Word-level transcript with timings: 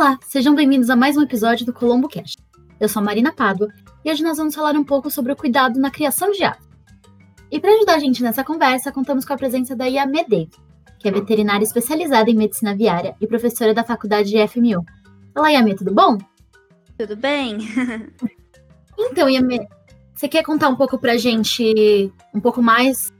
Olá, 0.00 0.18
sejam 0.26 0.54
bem-vindos 0.54 0.88
a 0.88 0.96
mais 0.96 1.18
um 1.18 1.20
episódio 1.20 1.66
do 1.66 1.74
Colombo 1.74 2.08
Cast. 2.08 2.42
Eu 2.80 2.88
sou 2.88 3.02
a 3.02 3.04
Marina 3.04 3.34
Pádua 3.34 3.68
e 4.02 4.10
hoje 4.10 4.22
nós 4.22 4.38
vamos 4.38 4.54
falar 4.54 4.74
um 4.74 4.82
pouco 4.82 5.10
sobre 5.10 5.30
o 5.30 5.36
cuidado 5.36 5.78
na 5.78 5.90
criação 5.90 6.30
de 6.30 6.42
aves. 6.42 6.66
E 7.52 7.60
para 7.60 7.70
ajudar 7.74 7.96
a 7.96 7.98
gente 7.98 8.22
nessa 8.22 8.42
conversa, 8.42 8.90
contamos 8.90 9.26
com 9.26 9.34
a 9.34 9.36
presença 9.36 9.76
da 9.76 9.84
Davis, 9.84 10.48
que 10.98 11.06
é 11.06 11.12
veterinária 11.12 11.62
especializada 11.62 12.30
em 12.30 12.34
medicina 12.34 12.70
aviária 12.70 13.14
e 13.20 13.26
professora 13.26 13.74
da 13.74 13.84
faculdade 13.84 14.30
de 14.30 14.48
FMU. 14.48 14.82
Olá, 15.36 15.50
Yame, 15.50 15.76
tudo 15.76 15.92
bom? 15.92 16.16
Tudo 16.96 17.14
bem? 17.14 17.58
então, 18.98 19.28
Yame, 19.28 19.68
você 20.14 20.28
quer 20.28 20.42
contar 20.42 20.70
um 20.70 20.76
pouco 20.76 20.98
pra 20.98 21.18
gente, 21.18 22.10
um 22.34 22.40
pouco 22.40 22.62
mais 22.62 23.12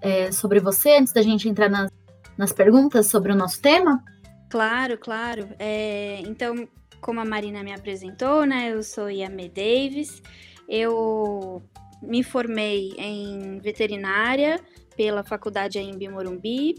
é, 0.00 0.30
sobre 0.30 0.60
você, 0.60 0.98
antes 0.98 1.12
da 1.12 1.20
gente 1.20 1.48
entrar 1.48 1.68
nas, 1.68 1.90
nas 2.36 2.52
perguntas 2.52 3.08
sobre 3.08 3.32
o 3.32 3.36
nosso 3.36 3.60
tema? 3.60 4.00
Claro, 4.48 4.96
claro. 4.96 5.48
É, 5.58 6.20
então, 6.20 6.68
como 7.00 7.20
a 7.20 7.24
Marina 7.24 7.62
me 7.62 7.72
apresentou, 7.72 8.44
né, 8.44 8.72
eu 8.72 8.82
sou 8.82 9.10
Yame 9.10 9.48
Davis, 9.48 10.22
eu 10.68 11.62
me 12.02 12.22
formei 12.22 12.94
em 12.96 13.58
veterinária 13.58 14.60
pela 14.96 15.22
faculdade 15.22 15.78
em 15.78 16.08
Morumbi. 16.08 16.76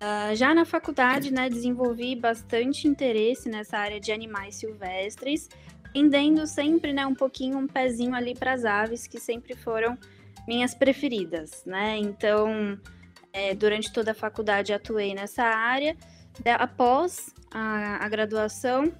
Uh, 0.00 0.34
já 0.36 0.54
na 0.54 0.64
faculdade, 0.64 1.32
né, 1.32 1.48
desenvolvi 1.48 2.14
bastante 2.14 2.86
interesse 2.86 3.48
nessa 3.48 3.78
área 3.78 3.98
de 3.98 4.12
animais 4.12 4.54
silvestres, 4.54 5.48
tendendo 5.92 6.46
sempre, 6.46 6.92
né, 6.92 7.04
um 7.04 7.14
pouquinho 7.14 7.58
um 7.58 7.66
pezinho 7.66 8.14
ali 8.14 8.34
para 8.34 8.52
as 8.52 8.64
aves, 8.64 9.08
que 9.08 9.18
sempre 9.18 9.56
foram 9.56 9.98
minhas 10.46 10.72
preferidas, 10.72 11.64
né? 11.66 11.98
Então, 11.98 12.78
é, 13.32 13.54
durante 13.54 13.92
toda 13.92 14.12
a 14.12 14.14
faculdade 14.14 14.72
atuei 14.72 15.14
nessa 15.14 15.42
área. 15.42 15.96
Após 16.44 17.34
a, 17.52 18.04
a 18.04 18.08
graduação, 18.08 18.92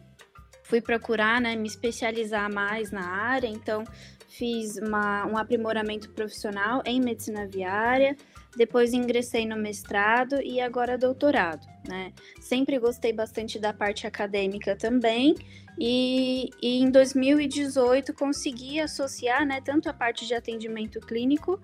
fui 0.65 0.81
procurar, 0.81 1.41
né, 1.41 1.57
me 1.57 1.67
especializar 1.67 2.53
mais 2.53 2.91
na 2.91 3.07
área. 3.07 3.49
Então, 3.49 3.85
fiz 4.29 4.77
uma, 4.77 5.27
um 5.27 5.37
aprimoramento 5.37 6.11
profissional 6.11 6.83
em 6.85 7.01
medicina 7.01 7.43
aviária, 7.43 8.17
depois 8.57 8.93
ingressei 8.93 9.47
no 9.47 9.57
mestrado 9.57 10.41
e 10.43 10.61
agora 10.61 10.99
doutorado, 10.99 11.67
né? 11.89 12.13
Sempre 12.41 12.79
gostei 12.79 13.13
bastante 13.13 13.59
da 13.59 13.73
parte 13.73 14.07
acadêmica 14.07 14.77
também 14.77 15.35
e, 15.79 16.51
e 16.63 16.81
em 16.81 16.91
2018 16.91 18.13
consegui 18.15 18.81
associar, 18.81 19.47
né, 19.47 19.61
tanto 19.61 19.89
a 19.89 19.93
parte 19.93 20.27
de 20.27 20.35
atendimento 20.35 21.01
clínico 21.01 21.61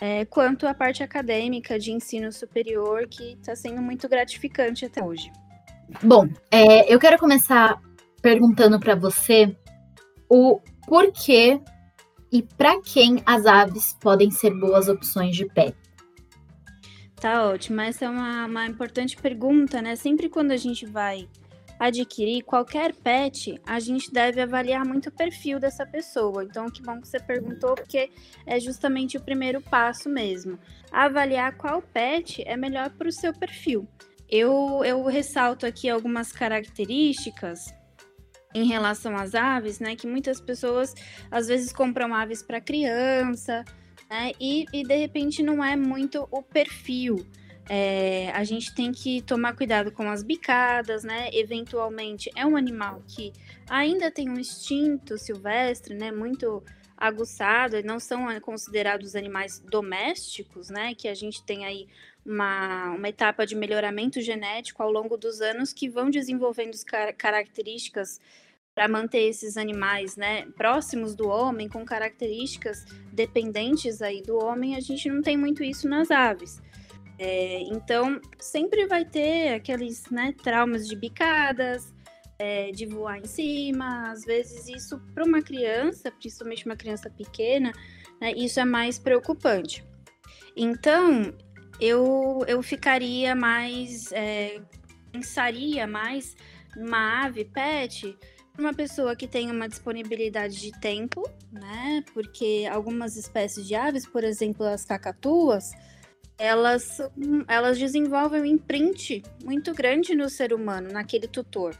é, 0.00 0.24
quanto 0.24 0.66
a 0.66 0.74
parte 0.74 1.02
acadêmica 1.02 1.78
de 1.78 1.92
ensino 1.92 2.32
superior, 2.32 3.06
que 3.08 3.32
está 3.32 3.54
sendo 3.54 3.82
muito 3.82 4.08
gratificante 4.08 4.84
até 4.84 5.04
hoje. 5.04 5.30
Bom, 6.02 6.28
é, 6.50 6.92
eu 6.92 6.98
quero 6.98 7.18
começar 7.18 7.80
perguntando 8.22 8.78
para 8.80 8.94
você 8.94 9.54
o 10.28 10.60
porquê 10.86 11.60
e 12.32 12.42
para 12.42 12.80
quem 12.80 13.22
as 13.26 13.44
aves 13.44 13.96
podem 14.00 14.30
ser 14.30 14.50
boas 14.58 14.88
opções 14.88 15.36
de 15.36 15.46
pet. 15.46 15.76
Tá 17.20 17.50
ótimo, 17.50 17.80
essa 17.82 18.06
é 18.06 18.08
uma, 18.08 18.46
uma 18.46 18.66
importante 18.66 19.16
pergunta, 19.16 19.82
né? 19.82 19.94
Sempre 19.94 20.28
quando 20.30 20.52
a 20.52 20.56
gente 20.56 20.86
vai 20.86 21.28
adquirir 21.80 22.42
qualquer 22.42 22.94
pet, 22.94 23.58
a 23.66 23.80
gente 23.80 24.12
deve 24.12 24.42
avaliar 24.42 24.84
muito 24.86 25.08
o 25.08 25.12
perfil 25.12 25.58
dessa 25.58 25.86
pessoa. 25.86 26.44
Então, 26.44 26.70
que 26.70 26.82
bom 26.82 27.00
que 27.00 27.08
você 27.08 27.18
perguntou, 27.18 27.74
porque 27.74 28.10
é 28.44 28.60
justamente 28.60 29.16
o 29.16 29.20
primeiro 29.22 29.62
passo 29.62 30.06
mesmo. 30.10 30.58
Avaliar 30.92 31.56
qual 31.56 31.80
pet 31.80 32.42
é 32.46 32.54
melhor 32.54 32.90
para 32.90 33.08
o 33.08 33.12
seu 33.12 33.32
perfil. 33.32 33.88
Eu, 34.28 34.82
eu 34.84 35.02
ressalto 35.06 35.64
aqui 35.64 35.88
algumas 35.88 36.30
características 36.30 37.74
em 38.54 38.66
relação 38.66 39.16
às 39.16 39.34
aves, 39.34 39.80
né? 39.80 39.96
Que 39.96 40.06
muitas 40.06 40.38
pessoas 40.38 40.94
às 41.30 41.48
vezes 41.48 41.72
compram 41.72 42.14
aves 42.14 42.42
para 42.42 42.60
criança, 42.60 43.64
né? 44.10 44.32
E, 44.38 44.66
e 44.70 44.82
de 44.84 44.96
repente 44.96 45.42
não 45.42 45.64
é 45.64 45.76
muito 45.76 46.28
o 46.30 46.42
perfil. 46.42 47.26
É, 47.72 48.32
a 48.32 48.42
gente 48.42 48.74
tem 48.74 48.90
que 48.90 49.22
tomar 49.22 49.54
cuidado 49.54 49.92
com 49.92 50.10
as 50.10 50.24
bicadas, 50.24 51.04
né? 51.04 51.30
Eventualmente 51.32 52.28
é 52.34 52.44
um 52.44 52.56
animal 52.56 53.00
que 53.06 53.32
ainda 53.68 54.10
tem 54.10 54.28
um 54.28 54.36
instinto 54.36 55.16
silvestre, 55.16 55.94
né? 55.94 56.10
Muito 56.10 56.64
aguçado, 56.96 57.76
e 57.76 57.82
não 57.84 58.00
são 58.00 58.26
considerados 58.40 59.14
animais 59.14 59.60
domésticos, 59.60 60.68
né? 60.68 60.96
Que 60.96 61.06
a 61.06 61.14
gente 61.14 61.44
tem 61.44 61.64
aí 61.64 61.86
uma, 62.26 62.90
uma 62.90 63.08
etapa 63.08 63.46
de 63.46 63.54
melhoramento 63.54 64.20
genético 64.20 64.82
ao 64.82 64.90
longo 64.90 65.16
dos 65.16 65.40
anos 65.40 65.72
que 65.72 65.88
vão 65.88 66.10
desenvolvendo 66.10 66.76
car 66.84 67.14
características 67.16 68.20
para 68.74 68.88
manter 68.88 69.28
esses 69.28 69.56
animais, 69.56 70.16
né, 70.16 70.46
próximos 70.56 71.14
do 71.14 71.28
homem, 71.28 71.68
com 71.68 71.84
características 71.84 72.84
dependentes 73.12 74.00
aí 74.02 74.22
do 74.22 74.36
homem, 74.38 74.74
a 74.74 74.80
gente 74.80 75.08
não 75.08 75.22
tem 75.22 75.36
muito 75.36 75.62
isso 75.62 75.88
nas 75.88 76.10
aves. 76.10 76.60
É, 77.22 77.60
então, 77.64 78.18
sempre 78.38 78.86
vai 78.86 79.04
ter 79.04 79.52
aqueles 79.52 80.08
né, 80.10 80.34
traumas 80.42 80.88
de 80.88 80.96
bicadas, 80.96 81.92
é, 82.38 82.70
de 82.70 82.86
voar 82.86 83.18
em 83.18 83.26
cima. 83.26 84.10
Às 84.10 84.24
vezes, 84.24 84.66
isso 84.68 84.98
para 85.12 85.22
uma 85.22 85.42
criança, 85.42 86.10
principalmente 86.10 86.64
uma 86.64 86.76
criança 86.76 87.10
pequena, 87.10 87.72
né, 88.18 88.32
isso 88.32 88.58
é 88.58 88.64
mais 88.64 88.98
preocupante. 88.98 89.84
Então, 90.56 91.34
eu, 91.78 92.42
eu 92.48 92.62
ficaria 92.62 93.34
mais, 93.34 94.10
é, 94.12 94.58
pensaria 95.12 95.86
mais 95.86 96.34
numa 96.74 97.26
ave 97.26 97.44
pet 97.44 98.16
uma 98.58 98.72
pessoa 98.72 99.14
que 99.14 99.26
tem 99.26 99.50
uma 99.50 99.68
disponibilidade 99.68 100.58
de 100.58 100.72
tempo, 100.80 101.22
né? 101.52 102.02
Porque 102.12 102.68
algumas 102.70 103.16
espécies 103.16 103.66
de 103.66 103.74
aves, 103.74 104.06
por 104.06 104.24
exemplo, 104.24 104.66
as 104.66 104.84
cacatuas, 104.84 105.70
elas, 106.40 106.98
elas 107.46 107.78
desenvolvem 107.78 108.40
um 108.40 108.46
imprint 108.46 109.22
muito 109.44 109.74
grande 109.74 110.14
no 110.14 110.30
ser 110.30 110.54
humano, 110.54 110.90
naquele 110.90 111.28
tutor. 111.28 111.76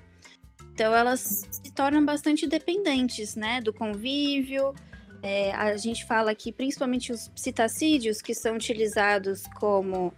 Então 0.75 0.95
elas 0.95 1.49
se 1.51 1.73
tornam 1.73 2.05
bastante 2.05 2.47
dependentes, 2.47 3.35
né, 3.35 3.63
do 3.63 3.73
convívio. 3.73 4.75
É, 5.23 5.51
a 5.53 5.75
gente 5.79 6.05
fala 6.05 6.31
aqui 6.31 6.53
principalmente 6.53 7.11
os 7.11 7.29
psitacídeos 7.29 8.21
que 8.21 8.35
são 8.35 8.57
utilizados 8.57 9.45
como 9.59 10.13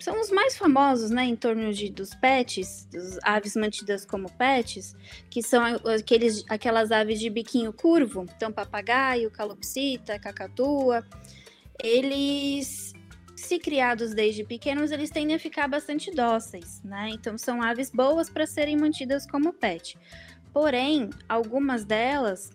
são 0.00 0.20
os 0.20 0.30
mais 0.30 0.56
famosos, 0.56 1.10
né, 1.10 1.24
em 1.24 1.36
torno 1.36 1.72
de, 1.72 1.88
dos 1.88 2.14
pets, 2.14 2.84
dos 2.86 3.18
aves 3.22 3.54
mantidas 3.54 4.04
como 4.04 4.30
pets, 4.32 4.94
que 5.30 5.42
são 5.42 5.62
aqueles, 5.64 6.44
aquelas 6.48 6.90
aves 6.90 7.18
de 7.20 7.30
biquinho 7.30 7.72
curvo, 7.72 8.26
então 8.36 8.52
papagaio, 8.52 9.30
calopsita, 9.30 10.18
cacatua. 10.18 11.04
Eles 11.82 12.92
se 13.38 13.58
criados 13.58 14.12
desde 14.14 14.44
pequenos, 14.44 14.90
eles 14.90 15.10
tendem 15.10 15.36
a 15.36 15.38
ficar 15.38 15.68
bastante 15.68 16.10
dóceis, 16.10 16.82
né? 16.82 17.08
Então 17.10 17.38
são 17.38 17.62
aves 17.62 17.90
boas 17.90 18.28
para 18.28 18.46
serem 18.46 18.76
mantidas 18.76 19.26
como 19.26 19.52
pet. 19.52 19.96
Porém, 20.52 21.10
algumas 21.28 21.84
delas 21.84 22.50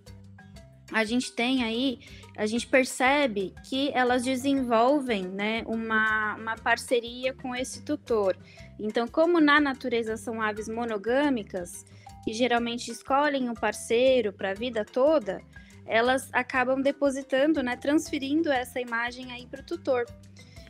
a 0.91 1.03
gente 1.05 1.31
tem 1.31 1.63
aí, 1.63 1.99
a 2.37 2.45
gente 2.45 2.67
percebe 2.67 3.53
que 3.67 3.91
elas 3.93 4.23
desenvolvem, 4.23 5.23
né, 5.23 5.63
uma, 5.65 6.35
uma 6.35 6.55
parceria 6.55 7.33
com 7.33 7.55
esse 7.55 7.81
tutor. 7.83 8.37
Então, 8.77 9.07
como 9.07 9.39
na 9.39 9.59
natureza 9.59 10.17
são 10.17 10.41
aves 10.41 10.67
monogâmicas, 10.67 11.85
que 12.23 12.33
geralmente 12.33 12.91
escolhem 12.91 13.49
um 13.49 13.53
parceiro 13.53 14.33
para 14.33 14.51
a 14.51 14.53
vida 14.53 14.85
toda, 14.85 15.41
elas 15.85 16.29
acabam 16.33 16.81
depositando, 16.81 17.63
né, 17.63 17.75
transferindo 17.75 18.51
essa 18.51 18.79
imagem 18.79 19.31
aí 19.31 19.47
para 19.47 19.61
o 19.61 19.65
tutor. 19.65 20.05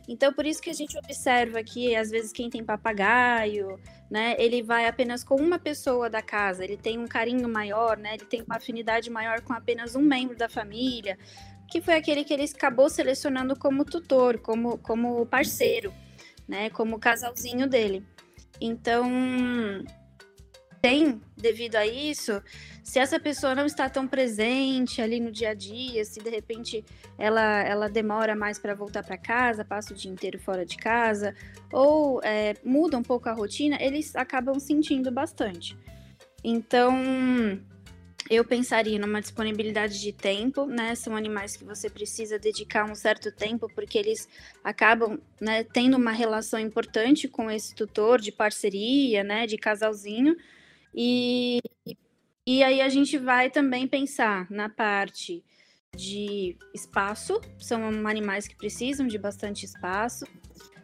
Então, 0.06 0.32
por 0.32 0.44
isso 0.44 0.60
que 0.60 0.70
a 0.70 0.74
gente 0.74 0.98
observa 0.98 1.62
que, 1.62 1.96
às 1.96 2.10
vezes, 2.10 2.32
quem 2.32 2.50
tem 2.50 2.62
papagaio, 2.62 3.78
né, 4.10 4.36
ele 4.38 4.62
vai 4.62 4.86
apenas 4.86 5.24
com 5.24 5.36
uma 5.36 5.58
pessoa 5.58 6.10
da 6.10 6.20
casa, 6.20 6.62
ele 6.62 6.76
tem 6.76 6.98
um 6.98 7.06
carinho 7.06 7.48
maior, 7.48 7.96
né, 7.96 8.14
ele 8.14 8.26
tem 8.26 8.42
uma 8.42 8.56
afinidade 8.56 9.08
maior 9.08 9.40
com 9.40 9.52
apenas 9.52 9.96
um 9.96 10.02
membro 10.02 10.36
da 10.36 10.48
família, 10.48 11.18
que 11.70 11.80
foi 11.80 11.94
aquele 11.94 12.22
que 12.22 12.34
ele 12.34 12.44
acabou 12.44 12.90
selecionando 12.90 13.56
como 13.58 13.84
tutor, 13.84 14.38
como, 14.38 14.76
como 14.78 15.24
parceiro, 15.26 15.92
né, 16.46 16.68
como 16.70 16.98
casalzinho 16.98 17.66
dele. 17.66 18.04
Então, 18.60 19.10
tem, 20.84 21.18
devido 21.34 21.76
a 21.76 21.86
isso, 21.86 22.42
se 22.82 22.98
essa 22.98 23.18
pessoa 23.18 23.54
não 23.54 23.64
está 23.64 23.88
tão 23.88 24.06
presente 24.06 25.00
ali 25.00 25.18
no 25.18 25.32
dia 25.32 25.48
a 25.48 25.54
dia, 25.54 26.04
se 26.04 26.20
de 26.20 26.28
repente 26.28 26.84
ela, 27.16 27.62
ela 27.62 27.88
demora 27.88 28.36
mais 28.36 28.58
para 28.58 28.74
voltar 28.74 29.02
para 29.02 29.16
casa, 29.16 29.64
passa 29.64 29.94
o 29.94 29.96
dia 29.96 30.10
inteiro 30.10 30.38
fora 30.38 30.66
de 30.66 30.76
casa, 30.76 31.34
ou 31.72 32.20
é, 32.22 32.54
muda 32.62 32.98
um 32.98 33.02
pouco 33.02 33.30
a 33.30 33.32
rotina, 33.32 33.78
eles 33.80 34.14
acabam 34.14 34.60
sentindo 34.60 35.10
bastante. 35.10 35.74
Então, 36.44 36.94
eu 38.28 38.44
pensaria 38.44 38.98
numa 38.98 39.22
disponibilidade 39.22 39.98
de 39.98 40.12
tempo, 40.12 40.66
né? 40.66 40.94
São 40.94 41.16
animais 41.16 41.56
que 41.56 41.64
você 41.64 41.88
precisa 41.88 42.38
dedicar 42.38 42.84
um 42.84 42.94
certo 42.94 43.32
tempo, 43.32 43.70
porque 43.74 43.96
eles 43.96 44.28
acabam 44.62 45.18
né, 45.40 45.64
tendo 45.64 45.96
uma 45.96 46.12
relação 46.12 46.60
importante 46.60 47.26
com 47.26 47.50
esse 47.50 47.74
tutor 47.74 48.20
de 48.20 48.30
parceria, 48.30 49.24
né? 49.24 49.46
De 49.46 49.56
casalzinho. 49.56 50.36
E, 50.94 51.60
e 52.46 52.62
aí 52.62 52.80
a 52.80 52.88
gente 52.88 53.18
vai 53.18 53.50
também 53.50 53.86
pensar 53.88 54.46
na 54.50 54.68
parte 54.68 55.44
de 55.96 56.56
espaço, 56.74 57.40
são 57.58 58.06
animais 58.06 58.46
que 58.46 58.56
precisam 58.56 59.06
de 59.06 59.18
bastante 59.18 59.64
espaço. 59.64 60.24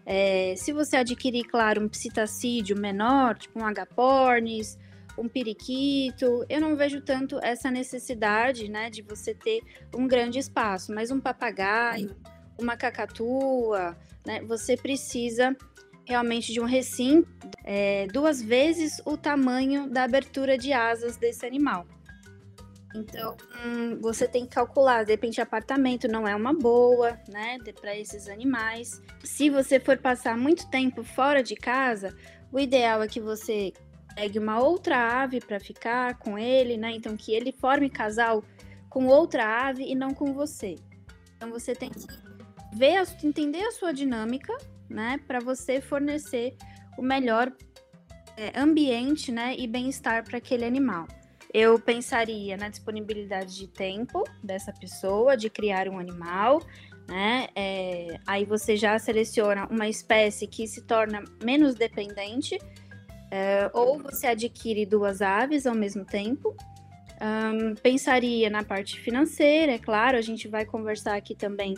É, 0.06 0.54
se 0.56 0.72
você 0.72 0.96
adquirir, 0.96 1.44
claro, 1.44 1.84
um 1.84 1.88
psitacídeo 1.88 2.76
menor, 2.76 3.38
tipo 3.38 3.60
um 3.60 3.66
agapornis, 3.66 4.78
um 5.18 5.28
periquito, 5.28 6.44
eu 6.48 6.60
não 6.60 6.76
vejo 6.76 7.00
tanto 7.00 7.38
essa 7.42 7.70
necessidade, 7.70 8.68
né, 8.68 8.88
de 8.88 9.02
você 9.02 9.34
ter 9.34 9.60
um 9.94 10.06
grande 10.08 10.38
espaço, 10.38 10.92
mas 10.94 11.10
um 11.10 11.20
papagaio, 11.20 12.16
uma 12.58 12.76
cacatua, 12.76 13.96
né, 14.26 14.40
você 14.42 14.76
precisa 14.76 15.56
realmente 16.04 16.52
de 16.52 16.60
um 16.60 16.64
recinto 16.64 17.28
é, 17.64 18.06
duas 18.08 18.42
vezes 18.42 19.00
o 19.04 19.16
tamanho 19.16 19.88
da 19.88 20.04
abertura 20.04 20.58
de 20.58 20.72
asas 20.72 21.16
desse 21.16 21.46
animal. 21.46 21.86
Então, 22.94 23.36
hum, 23.64 23.98
você 24.00 24.26
tem 24.26 24.44
que 24.44 24.54
calcular, 24.54 25.04
de 25.04 25.12
repente, 25.12 25.40
apartamento 25.40 26.08
não 26.08 26.26
é 26.26 26.34
uma 26.34 26.52
boa, 26.52 27.18
né, 27.28 27.56
para 27.80 27.96
esses 27.96 28.28
animais. 28.28 29.00
Se 29.22 29.48
você 29.48 29.78
for 29.78 29.96
passar 29.96 30.36
muito 30.36 30.68
tempo 30.68 31.04
fora 31.04 31.42
de 31.42 31.54
casa, 31.54 32.16
o 32.50 32.58
ideal 32.58 33.02
é 33.02 33.06
que 33.06 33.20
você 33.20 33.72
pegue 34.14 34.38
uma 34.38 34.60
outra 34.60 35.22
ave 35.22 35.40
para 35.40 35.60
ficar 35.60 36.18
com 36.18 36.36
ele, 36.36 36.76
né? 36.76 36.90
Então, 36.90 37.16
que 37.16 37.32
ele 37.32 37.52
forme 37.52 37.88
casal 37.88 38.42
com 38.88 39.06
outra 39.06 39.68
ave 39.68 39.84
e 39.84 39.94
não 39.94 40.12
com 40.12 40.32
você. 40.34 40.74
Então, 41.36 41.48
você 41.48 41.76
tem 41.76 41.90
que 41.90 42.06
ver, 42.74 43.04
entender 43.22 43.62
a 43.62 43.70
sua 43.70 43.92
dinâmica, 43.92 44.52
né, 44.90 45.20
para 45.26 45.38
você 45.38 45.80
fornecer 45.80 46.56
o 46.98 47.02
melhor 47.02 47.52
é, 48.36 48.58
ambiente, 48.58 49.30
né, 49.30 49.54
e 49.56 49.66
bem-estar 49.66 50.24
para 50.24 50.38
aquele 50.38 50.64
animal. 50.64 51.06
Eu 51.52 51.78
pensaria 51.78 52.56
na 52.56 52.68
disponibilidade 52.68 53.56
de 53.56 53.66
tempo 53.68 54.24
dessa 54.42 54.72
pessoa 54.72 55.36
de 55.36 55.48
criar 55.50 55.88
um 55.88 55.98
animal, 55.98 56.60
né? 57.08 57.48
É, 57.56 58.18
aí 58.24 58.44
você 58.44 58.76
já 58.76 58.96
seleciona 59.00 59.66
uma 59.68 59.88
espécie 59.88 60.46
que 60.46 60.66
se 60.68 60.82
torna 60.82 61.24
menos 61.42 61.74
dependente, 61.74 62.56
é, 63.32 63.68
ou 63.74 63.98
você 63.98 64.28
adquire 64.28 64.86
duas 64.86 65.20
aves 65.20 65.66
ao 65.66 65.74
mesmo 65.74 66.04
tempo. 66.04 66.54
Um, 67.20 67.74
pensaria 67.74 68.48
na 68.48 68.64
parte 68.64 68.98
financeira, 68.98 69.72
é 69.72 69.78
claro, 69.78 70.16
a 70.16 70.22
gente 70.22 70.48
vai 70.48 70.64
conversar 70.64 71.16
aqui 71.16 71.34
também 71.34 71.74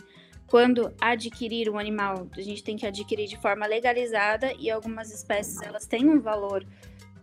quando 0.47 0.93
adquirir 0.99 1.69
um 1.69 1.79
animal, 1.79 2.27
a 2.35 2.41
gente 2.41 2.63
tem 2.63 2.77
que 2.77 2.85
adquirir 2.85 3.27
de 3.27 3.37
forma 3.41 3.65
legalizada 3.65 4.53
e 4.59 4.69
algumas 4.69 5.11
espécies 5.11 5.61
elas 5.61 5.85
têm 5.85 6.09
um 6.09 6.19
valor 6.19 6.65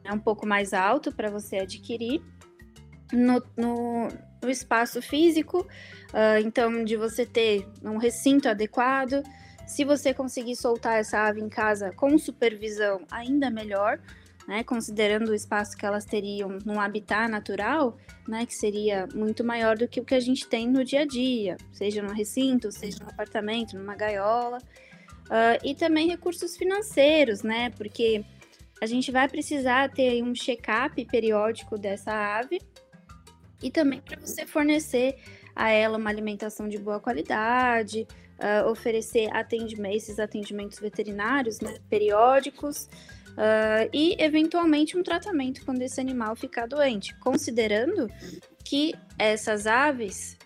né, 0.04 0.12
um 0.12 0.18
pouco 0.18 0.46
mais 0.46 0.72
alto 0.72 1.12
para 1.12 1.30
você 1.30 1.58
adquirir 1.58 2.22
no, 3.12 3.42
no, 3.56 4.08
no 4.42 4.50
espaço 4.50 5.02
físico, 5.02 5.60
uh, 5.60 6.40
então 6.44 6.84
de 6.84 6.96
você 6.96 7.26
ter 7.26 7.66
um 7.82 7.96
recinto 7.96 8.48
adequado. 8.48 9.22
Se 9.66 9.84
você 9.84 10.12
conseguir 10.12 10.56
soltar 10.56 10.98
essa 10.98 11.20
ave 11.20 11.40
em 11.40 11.48
casa 11.48 11.92
com 11.92 12.18
supervisão, 12.18 13.02
ainda 13.10 13.50
melhor, 13.50 14.00
né, 14.50 14.64
considerando 14.64 15.28
o 15.28 15.34
espaço 15.34 15.76
que 15.76 15.86
elas 15.86 16.04
teriam 16.04 16.58
num 16.66 16.80
habitat 16.80 17.30
natural, 17.30 17.96
né, 18.26 18.44
que 18.44 18.52
seria 18.52 19.06
muito 19.14 19.44
maior 19.44 19.78
do 19.78 19.86
que 19.86 20.00
o 20.00 20.04
que 20.04 20.12
a 20.12 20.18
gente 20.18 20.44
tem 20.48 20.68
no 20.68 20.84
dia 20.84 21.02
a 21.02 21.06
dia, 21.06 21.56
seja 21.70 22.02
no 22.02 22.12
recinto, 22.12 22.72
seja 22.72 22.98
no 23.00 23.08
apartamento, 23.08 23.78
numa 23.78 23.94
gaiola, 23.94 24.58
uh, 24.58 25.64
e 25.64 25.72
também 25.72 26.08
recursos 26.08 26.56
financeiros, 26.56 27.44
né, 27.44 27.70
porque 27.76 28.24
a 28.82 28.86
gente 28.86 29.12
vai 29.12 29.28
precisar 29.28 29.88
ter 29.92 30.20
um 30.20 30.34
check-up 30.34 31.04
periódico 31.04 31.78
dessa 31.78 32.10
ave 32.10 32.60
e 33.62 33.70
também 33.70 34.00
para 34.00 34.18
você 34.18 34.44
fornecer 34.44 35.14
a 35.54 35.70
ela 35.70 35.96
uma 35.96 36.10
alimentação 36.10 36.68
de 36.68 36.76
boa 36.76 36.98
qualidade, 36.98 38.04
uh, 38.40 38.68
oferecer 38.68 39.32
atendimento, 39.32 39.96
esses 39.96 40.18
atendimentos 40.18 40.80
veterinários 40.80 41.60
né, 41.60 41.78
periódicos, 41.88 42.88
Uh, 43.30 43.88
e 43.92 44.16
eventualmente 44.18 44.98
um 44.98 45.02
tratamento 45.02 45.64
quando 45.64 45.82
esse 45.82 46.00
animal 46.00 46.36
ficar 46.36 46.66
doente, 46.66 47.14
considerando 47.20 48.08
que 48.64 48.94
essas 49.18 49.66
aves 49.66 50.36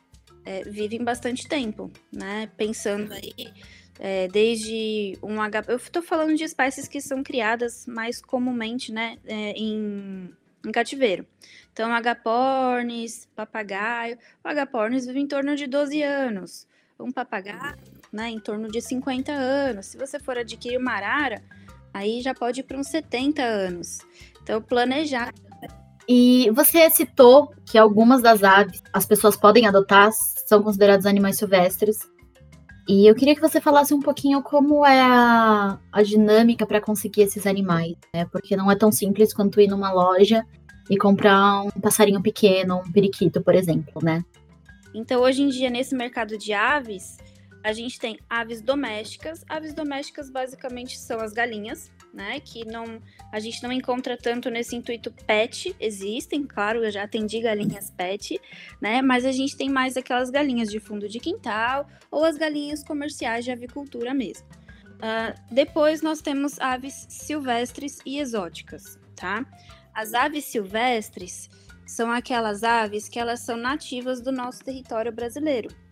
é, 0.44 0.62
vivem 0.62 1.02
bastante 1.02 1.48
tempo, 1.48 1.90
né? 2.12 2.50
Pensando 2.56 3.12
aí 3.12 3.52
é, 3.98 4.28
desde 4.28 5.18
um 5.22 5.40
H. 5.40 5.64
Eu 5.68 5.76
estou 5.76 6.02
falando 6.02 6.36
de 6.36 6.44
espécies 6.44 6.88
que 6.88 7.00
são 7.00 7.22
criadas 7.22 7.86
mais 7.86 8.20
comumente, 8.20 8.92
né, 8.92 9.18
é, 9.24 9.52
em, 9.52 10.30
em 10.64 10.72
cativeiro. 10.72 11.26
Então, 11.72 11.92
agapornis, 11.92 13.28
papagaio. 13.34 14.18
O 14.44 14.48
agapornis 14.48 15.06
vive 15.06 15.20
em 15.20 15.26
torno 15.26 15.56
de 15.56 15.66
12 15.66 16.02
anos. 16.02 16.66
Um 16.98 17.10
papagaio, 17.10 17.76
né, 18.12 18.28
em 18.30 18.38
torno 18.38 18.70
de 18.70 18.80
50 18.80 19.32
anos. 19.32 19.86
Se 19.86 19.96
você 19.96 20.18
for 20.20 20.38
adquirir 20.38 20.78
uma 20.78 20.92
arara, 20.92 21.42
Aí 21.94 22.20
já 22.20 22.34
pode 22.34 22.60
ir 22.60 22.64
para 22.64 22.76
uns 22.76 22.88
70 22.88 23.40
anos. 23.40 23.98
Então, 24.42 24.60
planejar. 24.60 25.32
E 26.08 26.50
você 26.50 26.90
citou 26.90 27.54
que 27.64 27.78
algumas 27.78 28.20
das 28.20 28.42
aves 28.42 28.82
as 28.92 29.06
pessoas 29.06 29.36
podem 29.36 29.66
adotar, 29.66 30.10
são 30.46 30.60
considerados 30.60 31.06
animais 31.06 31.38
silvestres. 31.38 31.96
E 32.86 33.08
eu 33.08 33.14
queria 33.14 33.34
que 33.34 33.40
você 33.40 33.60
falasse 33.60 33.94
um 33.94 34.00
pouquinho 34.00 34.42
como 34.42 34.84
é 34.84 35.00
a, 35.00 35.78
a 35.90 36.02
dinâmica 36.02 36.66
para 36.66 36.80
conseguir 36.80 37.22
esses 37.22 37.46
animais, 37.46 37.94
né? 38.12 38.26
Porque 38.26 38.56
não 38.56 38.70
é 38.70 38.76
tão 38.76 38.92
simples 38.92 39.32
quanto 39.32 39.60
ir 39.60 39.68
numa 39.68 39.90
loja 39.90 40.44
e 40.90 40.98
comprar 40.98 41.62
um 41.62 41.80
passarinho 41.80 42.20
pequeno, 42.20 42.82
um 42.86 42.92
periquito, 42.92 43.40
por 43.40 43.54
exemplo, 43.54 44.02
né? 44.02 44.22
Então, 44.92 45.22
hoje 45.22 45.42
em 45.42 45.48
dia, 45.48 45.70
nesse 45.70 45.94
mercado 45.94 46.36
de 46.36 46.52
aves, 46.52 47.16
a 47.64 47.72
gente 47.72 47.98
tem 47.98 48.18
aves 48.28 48.60
domésticas. 48.60 49.42
Aves 49.48 49.72
domésticas 49.72 50.28
basicamente 50.28 50.98
são 50.98 51.18
as 51.18 51.32
galinhas, 51.32 51.90
né? 52.12 52.38
Que 52.38 52.62
não 52.66 53.00
a 53.32 53.40
gente 53.40 53.62
não 53.62 53.72
encontra 53.72 54.18
tanto 54.18 54.50
nesse 54.50 54.76
intuito 54.76 55.10
pet. 55.26 55.74
Existem, 55.80 56.44
claro, 56.44 56.84
eu 56.84 56.90
já 56.90 57.04
atendi 57.04 57.40
galinhas 57.40 57.90
pet, 57.90 58.38
né? 58.82 59.00
Mas 59.00 59.24
a 59.24 59.32
gente 59.32 59.56
tem 59.56 59.70
mais 59.70 59.96
aquelas 59.96 60.28
galinhas 60.28 60.70
de 60.70 60.78
fundo 60.78 61.08
de 61.08 61.18
quintal 61.18 61.88
ou 62.10 62.22
as 62.22 62.36
galinhas 62.36 62.84
comerciais 62.84 63.46
de 63.46 63.50
avicultura 63.50 64.12
mesmo. 64.12 64.46
Uh, 64.96 65.34
depois 65.50 66.02
nós 66.02 66.20
temos 66.20 66.60
aves 66.60 67.06
silvestres 67.08 67.98
e 68.04 68.18
exóticas, 68.18 68.98
tá? 69.16 69.42
As 69.94 70.12
aves 70.12 70.44
silvestres 70.44 71.48
são 71.86 72.12
aquelas 72.12 72.62
aves 72.62 73.08
que 73.08 73.18
elas 73.18 73.40
são 73.40 73.56
nativas 73.56 74.20
do 74.20 74.30
nosso 74.30 74.62
território 74.62 75.10
brasileiro. 75.10 75.83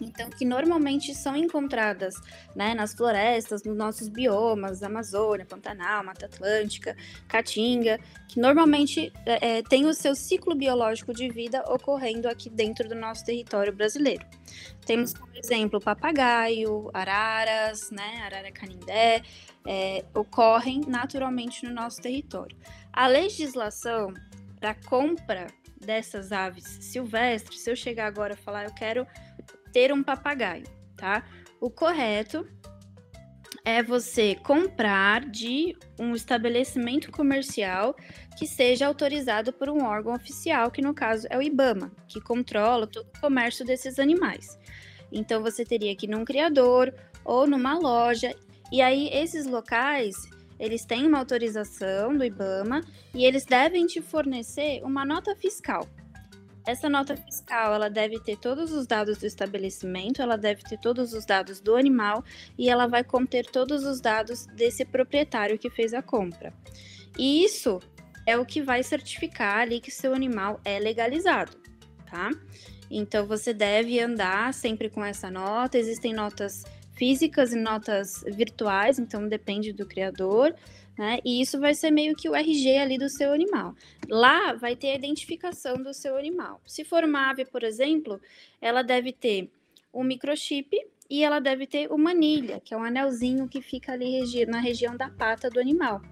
Então, 0.00 0.30
que 0.30 0.44
normalmente 0.44 1.14
são 1.14 1.36
encontradas 1.36 2.14
né, 2.54 2.74
nas 2.74 2.94
florestas, 2.94 3.62
nos 3.62 3.76
nossos 3.76 4.08
biomas, 4.08 4.82
Amazônia, 4.82 5.44
Pantanal, 5.44 6.02
Mata 6.04 6.26
Atlântica, 6.26 6.96
Caatinga, 7.28 8.00
que 8.28 8.40
normalmente 8.40 9.12
é, 9.26 9.58
é, 9.58 9.62
tem 9.62 9.86
o 9.86 9.94
seu 9.94 10.14
ciclo 10.14 10.54
biológico 10.54 11.12
de 11.12 11.28
vida 11.28 11.62
ocorrendo 11.68 12.28
aqui 12.28 12.48
dentro 12.48 12.88
do 12.88 12.94
nosso 12.94 13.24
território 13.24 13.72
brasileiro. 13.72 14.24
Temos, 14.86 15.12
por 15.12 15.28
exemplo, 15.36 15.80
papagaio, 15.80 16.90
araras, 16.94 17.90
né, 17.90 18.22
arara 18.24 18.50
canindé, 18.50 19.22
é, 19.66 20.04
ocorrem 20.14 20.80
naturalmente 20.86 21.64
no 21.64 21.72
nosso 21.72 22.00
território. 22.00 22.56
A 22.92 23.06
legislação 23.06 24.12
para 24.58 24.74
compra 24.74 25.46
dessas 25.80 26.30
aves 26.30 26.64
silvestres, 26.82 27.60
se 27.60 27.70
eu 27.70 27.74
chegar 27.74 28.06
agora 28.06 28.34
e 28.34 28.36
falar, 28.36 28.64
eu 28.64 28.74
quero 28.74 29.06
ter 29.72 29.92
um 29.92 30.02
papagaio, 30.02 30.64
tá? 30.96 31.24
O 31.60 31.70
correto 31.70 32.46
é 33.64 33.82
você 33.82 34.34
comprar 34.34 35.24
de 35.28 35.76
um 35.98 36.14
estabelecimento 36.14 37.10
comercial 37.10 37.94
que 38.38 38.46
seja 38.46 38.86
autorizado 38.86 39.52
por 39.52 39.68
um 39.68 39.84
órgão 39.84 40.14
oficial, 40.14 40.70
que 40.70 40.80
no 40.80 40.94
caso 40.94 41.26
é 41.30 41.36
o 41.36 41.42
IBAMA, 41.42 41.92
que 42.08 42.20
controla 42.20 42.86
todo 42.86 43.06
o 43.06 43.20
comércio 43.20 43.64
desses 43.64 43.98
animais. 43.98 44.58
Então 45.12 45.42
você 45.42 45.64
teria 45.64 45.94
que 45.94 46.06
ir 46.06 46.10
num 46.10 46.24
criador 46.24 46.94
ou 47.24 47.46
numa 47.46 47.78
loja, 47.78 48.34
e 48.72 48.80
aí 48.80 49.08
esses 49.12 49.46
locais 49.46 50.16
eles 50.58 50.84
têm 50.84 51.06
uma 51.06 51.18
autorização 51.18 52.16
do 52.16 52.24
IBAMA 52.24 52.82
e 53.14 53.24
eles 53.24 53.44
devem 53.44 53.86
te 53.86 54.00
fornecer 54.00 54.82
uma 54.84 55.04
nota 55.06 55.34
fiscal. 55.34 55.88
Essa 56.66 56.88
nota 56.88 57.16
fiscal, 57.16 57.74
ela 57.74 57.88
deve 57.88 58.20
ter 58.20 58.36
todos 58.36 58.70
os 58.70 58.86
dados 58.86 59.18
do 59.18 59.26
estabelecimento, 59.26 60.20
ela 60.20 60.36
deve 60.36 60.62
ter 60.62 60.78
todos 60.78 61.14
os 61.14 61.24
dados 61.24 61.60
do 61.60 61.74
animal 61.74 62.22
e 62.58 62.68
ela 62.68 62.86
vai 62.86 63.02
conter 63.02 63.46
todos 63.46 63.84
os 63.84 64.00
dados 64.00 64.46
desse 64.46 64.84
proprietário 64.84 65.58
que 65.58 65.70
fez 65.70 65.94
a 65.94 66.02
compra. 66.02 66.52
E 67.18 67.44
isso 67.44 67.80
é 68.26 68.36
o 68.36 68.44
que 68.44 68.62
vai 68.62 68.82
certificar 68.82 69.60
ali 69.60 69.80
que 69.80 69.90
seu 69.90 70.14
animal 70.14 70.60
é 70.64 70.78
legalizado, 70.78 71.56
tá? 72.08 72.30
Então 72.90 73.26
você 73.26 73.54
deve 73.54 74.00
andar 74.00 74.52
sempre 74.52 74.90
com 74.90 75.04
essa 75.04 75.30
nota. 75.30 75.78
Existem 75.78 76.12
notas 76.12 76.64
físicas 77.00 77.54
e 77.54 77.56
notas 77.56 78.22
virtuais, 78.26 78.98
então 78.98 79.26
depende 79.26 79.72
do 79.72 79.86
criador. 79.86 80.54
Né? 80.98 81.18
E 81.24 81.40
isso 81.40 81.58
vai 81.58 81.72
ser 81.72 81.90
meio 81.90 82.14
que 82.14 82.28
o 82.28 82.34
RG 82.34 82.76
ali 82.76 82.98
do 82.98 83.08
seu 83.08 83.32
animal. 83.32 83.74
Lá 84.06 84.52
vai 84.52 84.76
ter 84.76 84.90
a 84.90 84.96
identificação 84.96 85.82
do 85.82 85.94
seu 85.94 86.18
animal. 86.18 86.60
Se 86.66 86.84
for 86.84 87.02
uma 87.02 87.30
ave, 87.30 87.46
por 87.46 87.62
exemplo, 87.62 88.20
ela 88.60 88.82
deve 88.82 89.12
ter 89.14 89.50
um 89.94 90.04
microchip 90.04 90.68
e 91.08 91.24
ela 91.24 91.40
deve 91.40 91.66
ter 91.66 91.90
uma 91.90 92.10
anilha, 92.10 92.60
que 92.62 92.74
é 92.74 92.76
um 92.76 92.84
anelzinho 92.84 93.48
que 93.48 93.62
fica 93.62 93.92
ali 93.92 94.44
na 94.44 94.60
região 94.60 94.94
da 94.94 95.08
pata 95.08 95.48
do 95.48 95.58
animal. 95.58 96.02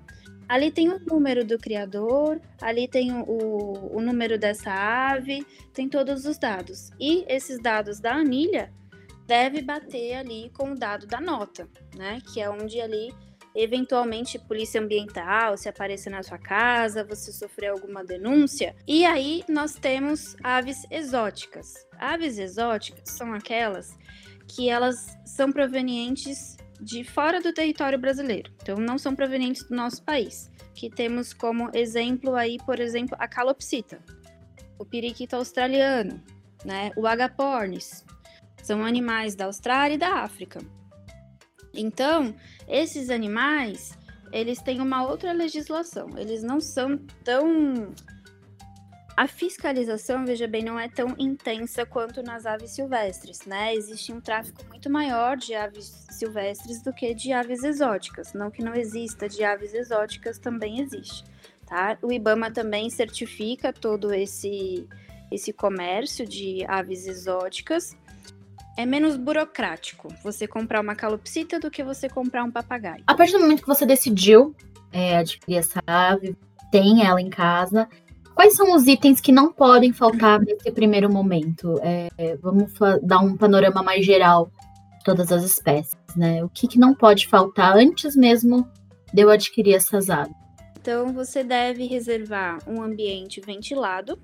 Ali 0.49 0.71
tem 0.71 0.89
o 0.89 0.99
número 0.99 1.45
do 1.45 1.59
criador, 1.59 2.41
ali 2.63 2.89
tem 2.89 3.13
o, 3.13 3.93
o 3.93 4.01
número 4.01 4.39
dessa 4.39 4.73
ave, 4.73 5.47
tem 5.75 5.87
todos 5.87 6.25
os 6.25 6.39
dados. 6.39 6.91
E 6.99 7.27
esses 7.29 7.61
dados 7.61 8.01
da 8.01 8.15
anilha 8.15 8.73
deve 9.29 9.61
bater 9.61 10.15
ali 10.15 10.51
com 10.57 10.73
o 10.73 10.75
dado 10.75 11.07
da 11.07 11.21
nota, 11.21 11.69
né? 11.95 12.19
Que 12.33 12.41
é 12.41 12.51
onde 12.51 12.81
ali 12.81 13.15
eventualmente 13.55 14.39
polícia 14.39 14.81
ambiental, 14.81 15.57
se 15.57 15.69
aparecer 15.69 16.11
na 16.11 16.23
sua 16.23 16.39
casa, 16.39 17.05
você 17.05 17.33
sofrer 17.33 17.69
alguma 17.69 18.05
denúncia. 18.05 18.75
E 18.87 19.05
aí 19.05 19.45
nós 19.49 19.75
temos 19.75 20.37
aves 20.43 20.87
exóticas. 20.91 21.75
Aves 21.99 22.39
exóticas 22.39 23.11
são 23.11 23.35
aquelas 23.35 23.97
que 24.47 24.71
elas 24.71 25.19
são 25.27 25.53
provenientes 25.53 26.57
de 26.81 27.05
fora 27.05 27.41
do 27.41 27.53
território 27.53 27.99
brasileiro, 27.99 28.53
então 28.63 28.77
não 28.77 28.97
são 28.97 29.15
provenientes 29.15 29.65
do 29.69 29.75
nosso 29.75 30.03
país. 30.05 30.51
Que 30.75 30.89
temos 30.89 31.35
como 31.35 31.71
exemplo 31.75 32.35
aí, 32.37 32.57
por 32.65 32.79
exemplo, 32.79 33.17
a 33.19 33.27
calopsita, 33.27 33.99
o 34.79 34.85
periquito 34.87 35.35
australiano, 35.35 36.23
né, 36.65 36.93
o 36.97 37.07
agapornis. 37.07 38.05
São 38.63 38.85
animais 38.85 39.35
da 39.35 39.47
Austrália 39.47 39.95
e 39.95 39.99
da 39.99 40.23
África. 40.23 40.61
Então, 41.75 42.35
esses 42.67 43.11
animais, 43.11 43.97
eles 44.33 44.61
têm 44.61 44.81
uma 44.81 45.07
outra 45.07 45.33
legislação. 45.33 46.11
Eles 46.17 46.43
não 46.43 46.61
são 46.61 46.99
tão 47.25 47.93
a 49.19 49.27
fiscalização, 49.27 50.25
veja 50.25 50.47
bem, 50.47 50.63
não 50.63 50.79
é 50.79 50.89
tão 50.89 51.09
intensa 51.19 51.85
quanto 51.85 52.23
nas 52.23 52.47
aves 52.47 52.71
silvestres, 52.71 53.45
né? 53.45 53.75
Existe 53.75 54.13
um 54.13 54.21
tráfico 54.21 54.65
muito 54.69 54.89
maior 54.89 55.37
de 55.37 55.57
aves 55.57 56.07
silvestres 56.11 56.81
do 56.85 56.93
que 56.93 57.13
de 57.15 57.33
aves 57.33 57.65
exóticas. 57.65 58.33
Não 58.33 58.49
que 58.49 58.63
não 58.63 58.77
exista, 58.77 59.29
de 59.29 59.43
aves 59.43 59.75
exóticas 59.75 60.39
também 60.39 60.81
existe, 60.81 61.25
tá? 61.67 61.99
O 62.01 62.13
IBAMA 62.13 62.53
também 62.53 62.89
certifica 62.91 63.73
todo 63.73 64.15
esse 64.15 64.87
esse 65.33 65.53
comércio 65.53 66.25
de 66.25 66.65
aves 66.69 67.05
exóticas 67.07 67.97
é 68.79 68.87
menos 68.87 69.17
burocrático 69.17 70.07
você 70.23 70.47
comprar 70.47 70.81
uma 70.81 70.95
calopsita 70.95 71.59
do 71.59 71.69
que 71.69 71.83
você 71.83 72.09
comprar 72.09 72.45
um 72.45 72.51
papagaio. 72.51 73.03
A 73.09 73.15
partir 73.15 73.33
do 73.33 73.41
momento 73.41 73.63
que 73.63 73.67
você 73.67 73.85
decidiu 73.85 74.55
é, 74.93 75.17
adquirir 75.17 75.57
essa 75.57 75.83
ave, 75.85 76.37
tem 76.71 77.05
ela 77.05 77.21
em 77.21 77.29
casa, 77.29 77.89
quais 78.37 78.55
são 78.55 78.73
os 78.77 78.87
itens 78.87 79.21
que 79.21 79.33
não 79.33 79.53
podem 79.53 79.93
faltar 79.93 80.39
nesse 80.39 80.71
primeiro 80.71 81.13
momento? 81.13 81.75
É, 81.83 82.37
vamos 82.37 82.73
dar 83.03 83.19
um 83.19 83.37
panorama 83.37 83.83
mais 83.83 84.07
geral 84.07 84.49
de 84.99 85.05
todas 85.05 85.33
as 85.33 85.43
espécies, 85.43 85.99
né? 86.17 86.45
O 86.45 86.49
que, 86.49 86.69
que 86.69 86.79
não 86.79 86.95
pode 86.95 87.27
faltar 87.27 87.77
antes 87.77 88.15
mesmo 88.15 88.65
de 89.13 89.23
eu 89.23 89.29
adquirir 89.29 89.75
essas 89.75 90.09
aves? 90.09 90.33
Então, 90.81 91.13
você 91.13 91.43
deve 91.43 91.85
reservar 91.85 92.61
um 92.65 92.81
ambiente 92.81 93.41
ventilado, 93.41 94.21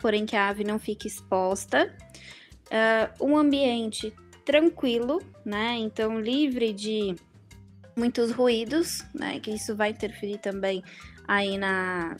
porém 0.00 0.26
que 0.26 0.34
a 0.34 0.48
ave 0.48 0.64
não 0.64 0.80
fique 0.80 1.06
exposta 1.06 1.88
uh, 2.70 3.24
um 3.24 3.36
ambiente 3.36 4.14
tranquilo, 4.44 5.20
né? 5.44 5.76
Então, 5.78 6.20
livre 6.20 6.72
de 6.72 7.14
muitos 7.96 8.30
ruídos, 8.30 9.04
né? 9.14 9.38
Que 9.40 9.50
isso 9.52 9.76
vai 9.76 9.90
interferir 9.90 10.38
também 10.38 10.82
aí 11.26 11.58
na, 11.58 12.16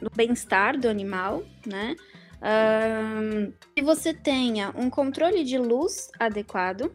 no 0.00 0.10
bem-estar 0.14 0.78
do 0.78 0.88
animal, 0.88 1.42
né? 1.66 1.96
Uh, 2.40 3.52
que 3.76 3.82
você 3.82 4.14
tenha 4.14 4.72
um 4.74 4.88
controle 4.88 5.44
de 5.44 5.58
luz 5.58 6.10
adequado, 6.18 6.92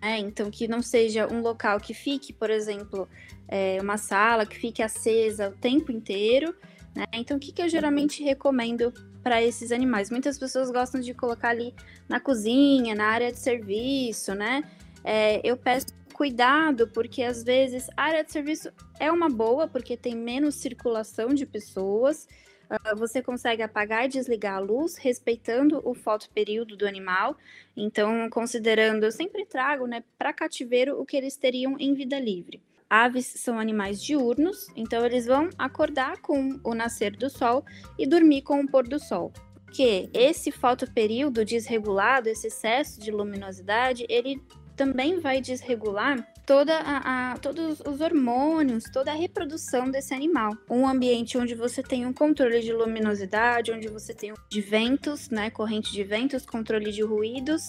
né? 0.00 0.18
Então, 0.18 0.50
que 0.50 0.66
não 0.66 0.82
seja 0.82 1.26
um 1.32 1.40
local 1.40 1.78
que 1.78 1.94
fique, 1.94 2.32
por 2.32 2.50
exemplo, 2.50 3.08
é, 3.46 3.78
uma 3.80 3.96
sala 3.96 4.46
que 4.46 4.56
fique 4.56 4.82
acesa 4.82 5.48
o 5.48 5.52
tempo 5.52 5.92
inteiro, 5.92 6.54
né? 6.94 7.04
Então, 7.14 7.36
o 7.36 7.40
que, 7.40 7.52
que 7.52 7.62
eu 7.62 7.68
geralmente 7.68 8.22
recomendo 8.22 8.92
para 9.28 9.42
esses 9.42 9.72
animais. 9.72 10.10
Muitas 10.10 10.38
pessoas 10.38 10.70
gostam 10.70 11.02
de 11.02 11.12
colocar 11.12 11.50
ali 11.50 11.74
na 12.08 12.18
cozinha, 12.18 12.94
na 12.94 13.08
área 13.08 13.30
de 13.30 13.38
serviço, 13.38 14.34
né? 14.34 14.64
É, 15.04 15.46
eu 15.46 15.54
peço 15.54 15.88
cuidado, 16.14 16.88
porque 16.88 17.22
às 17.22 17.44
vezes 17.44 17.88
a 17.94 18.04
área 18.04 18.24
de 18.24 18.32
serviço 18.32 18.72
é 18.98 19.12
uma 19.12 19.28
boa, 19.28 19.68
porque 19.68 19.98
tem 19.98 20.16
menos 20.16 20.54
circulação 20.54 21.34
de 21.34 21.44
pessoas. 21.44 22.26
Uh, 22.70 22.96
você 22.96 23.20
consegue 23.20 23.62
apagar 23.62 24.06
e 24.06 24.08
desligar 24.08 24.56
a 24.56 24.60
luz, 24.60 24.96
respeitando 24.96 25.82
o 25.84 25.92
fotoperíodo 25.92 26.74
do 26.74 26.86
animal. 26.86 27.36
Então, 27.76 28.30
considerando, 28.30 29.04
eu 29.04 29.12
sempre 29.12 29.44
trago, 29.44 29.86
né, 29.86 30.02
para 30.16 30.32
cativeiro 30.32 30.98
o 30.98 31.04
que 31.04 31.18
eles 31.18 31.36
teriam 31.36 31.76
em 31.78 31.92
vida 31.92 32.18
livre. 32.18 32.62
Aves 32.90 33.26
são 33.26 33.58
animais 33.58 34.02
diurnos, 34.02 34.66
então 34.74 35.04
eles 35.04 35.26
vão 35.26 35.50
acordar 35.58 36.18
com 36.20 36.58
o 36.64 36.74
nascer 36.74 37.16
do 37.16 37.28
sol 37.28 37.64
e 37.98 38.06
dormir 38.06 38.42
com 38.42 38.60
o 38.60 38.66
pôr 38.66 38.88
do 38.88 38.98
sol. 38.98 39.32
Que 39.72 40.08
esse 40.14 40.50
fotoperíodo 40.50 41.44
desregulado, 41.44 42.28
esse 42.28 42.46
excesso 42.46 42.98
de 42.98 43.10
luminosidade, 43.10 44.06
ele 44.08 44.40
também 44.74 45.18
vai 45.18 45.40
desregular 45.40 46.16
toda 46.46 46.78
a, 46.78 47.32
a, 47.32 47.36
todos 47.36 47.80
os 47.80 48.00
hormônios, 48.00 48.84
toda 48.84 49.10
a 49.10 49.14
reprodução 49.14 49.90
desse 49.90 50.14
animal. 50.14 50.56
Um 50.70 50.88
ambiente 50.88 51.36
onde 51.36 51.54
você 51.54 51.82
tem 51.82 52.06
um 52.06 52.12
controle 52.12 52.60
de 52.60 52.72
luminosidade, 52.72 53.70
onde 53.70 53.88
você 53.88 54.14
tem 54.14 54.32
de 54.48 54.60
ventos, 54.62 55.28
né, 55.28 55.50
corrente 55.50 55.92
de 55.92 56.02
ventos, 56.02 56.46
controle 56.46 56.90
de 56.90 57.02
ruídos, 57.02 57.64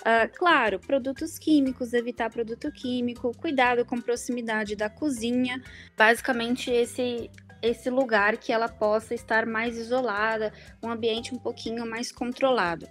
Uh, 0.00 0.30
claro, 0.34 0.80
produtos 0.80 1.38
químicos, 1.38 1.92
evitar 1.92 2.30
produto 2.30 2.72
químico, 2.72 3.36
cuidado 3.36 3.84
com 3.84 4.00
proximidade 4.00 4.74
da 4.74 4.88
cozinha, 4.88 5.62
basicamente 5.96 6.70
esse 6.70 7.30
esse 7.62 7.90
lugar 7.90 8.38
que 8.38 8.52
ela 8.52 8.68
possa 8.68 9.14
estar 9.14 9.44
mais 9.44 9.76
isolada, 9.76 10.50
um 10.82 10.90
ambiente 10.90 11.34
um 11.34 11.38
pouquinho 11.38 11.86
mais 11.86 12.10
controlado. 12.10 12.88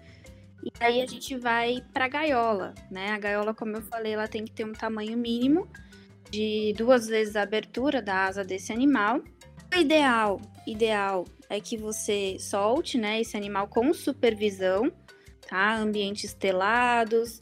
E 0.64 0.72
aí 0.80 1.02
a 1.02 1.08
gente 1.08 1.36
vai 1.36 1.84
para 1.92 2.06
a 2.06 2.08
gaiola, 2.08 2.76
né? 2.92 3.10
A 3.10 3.18
gaiola, 3.18 3.54
como 3.54 3.78
eu 3.78 3.82
falei, 3.82 4.14
ela 4.14 4.28
tem 4.28 4.46
que 4.46 4.52
ter 4.52 4.66
um 4.66 4.74
tamanho 4.74 5.18
mínimo 5.18 5.68
de 6.30 6.74
duas 6.78 7.08
vezes 7.08 7.36
a 7.36 7.42
abertura 7.42 8.02
da 8.02 8.26
asa 8.26 8.44
desse 8.44 8.72
animal. 8.72 9.24
O 9.74 9.80
ideal, 9.80 10.40
ideal 10.68 11.26
é 11.50 11.60
que 11.60 11.78
você 11.78 12.38
solte, 12.40 12.98
né, 12.98 13.22
esse 13.22 13.36
animal 13.36 13.68
com 13.68 13.94
supervisão 13.94 14.92
tá? 15.50 15.76
Ambientes 15.78 16.34
telados, 16.34 17.40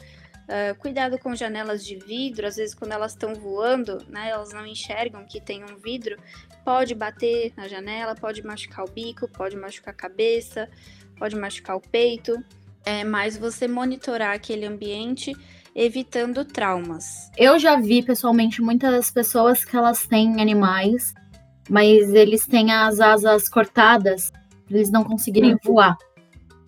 uh, 0.47 0.75
cuidado 0.79 1.19
com 1.19 1.35
janelas 1.35 1.85
de 1.85 1.95
vidro, 1.97 2.47
às 2.47 2.55
vezes 2.55 2.73
quando 2.73 2.93
elas 2.93 3.11
estão 3.11 3.35
voando, 3.35 4.03
né, 4.07 4.29
elas 4.29 4.53
não 4.53 4.65
enxergam 4.65 5.25
que 5.25 5.41
tem 5.41 5.63
um 5.63 5.77
vidro, 5.77 6.17
pode 6.63 6.95
bater 6.95 7.53
na 7.57 7.67
janela, 7.67 8.15
pode 8.15 8.41
machucar 8.43 8.85
o 8.85 8.89
bico, 8.89 9.27
pode 9.27 9.55
machucar 9.55 9.93
a 9.93 9.97
cabeça, 9.97 10.69
pode 11.17 11.35
machucar 11.35 11.75
o 11.75 11.81
peito, 11.81 12.41
é, 12.85 13.03
mas 13.03 13.37
você 13.37 13.67
monitorar 13.67 14.33
aquele 14.33 14.65
ambiente 14.65 15.35
evitando 15.75 16.43
traumas. 16.43 17.29
Eu 17.37 17.59
já 17.59 17.79
vi 17.79 18.01
pessoalmente 18.01 18.61
muitas 18.61 19.11
pessoas 19.11 19.63
que 19.63 19.75
elas 19.75 20.07
têm 20.07 20.41
animais, 20.41 21.13
mas 21.69 22.09
eles 22.13 22.47
têm 22.47 22.71
as 22.71 22.99
asas 22.99 23.47
cortadas, 23.47 24.31
eles 24.71 24.89
não 24.89 25.03
conseguirem 25.03 25.51
uhum. 25.51 25.59
voar. 25.63 25.97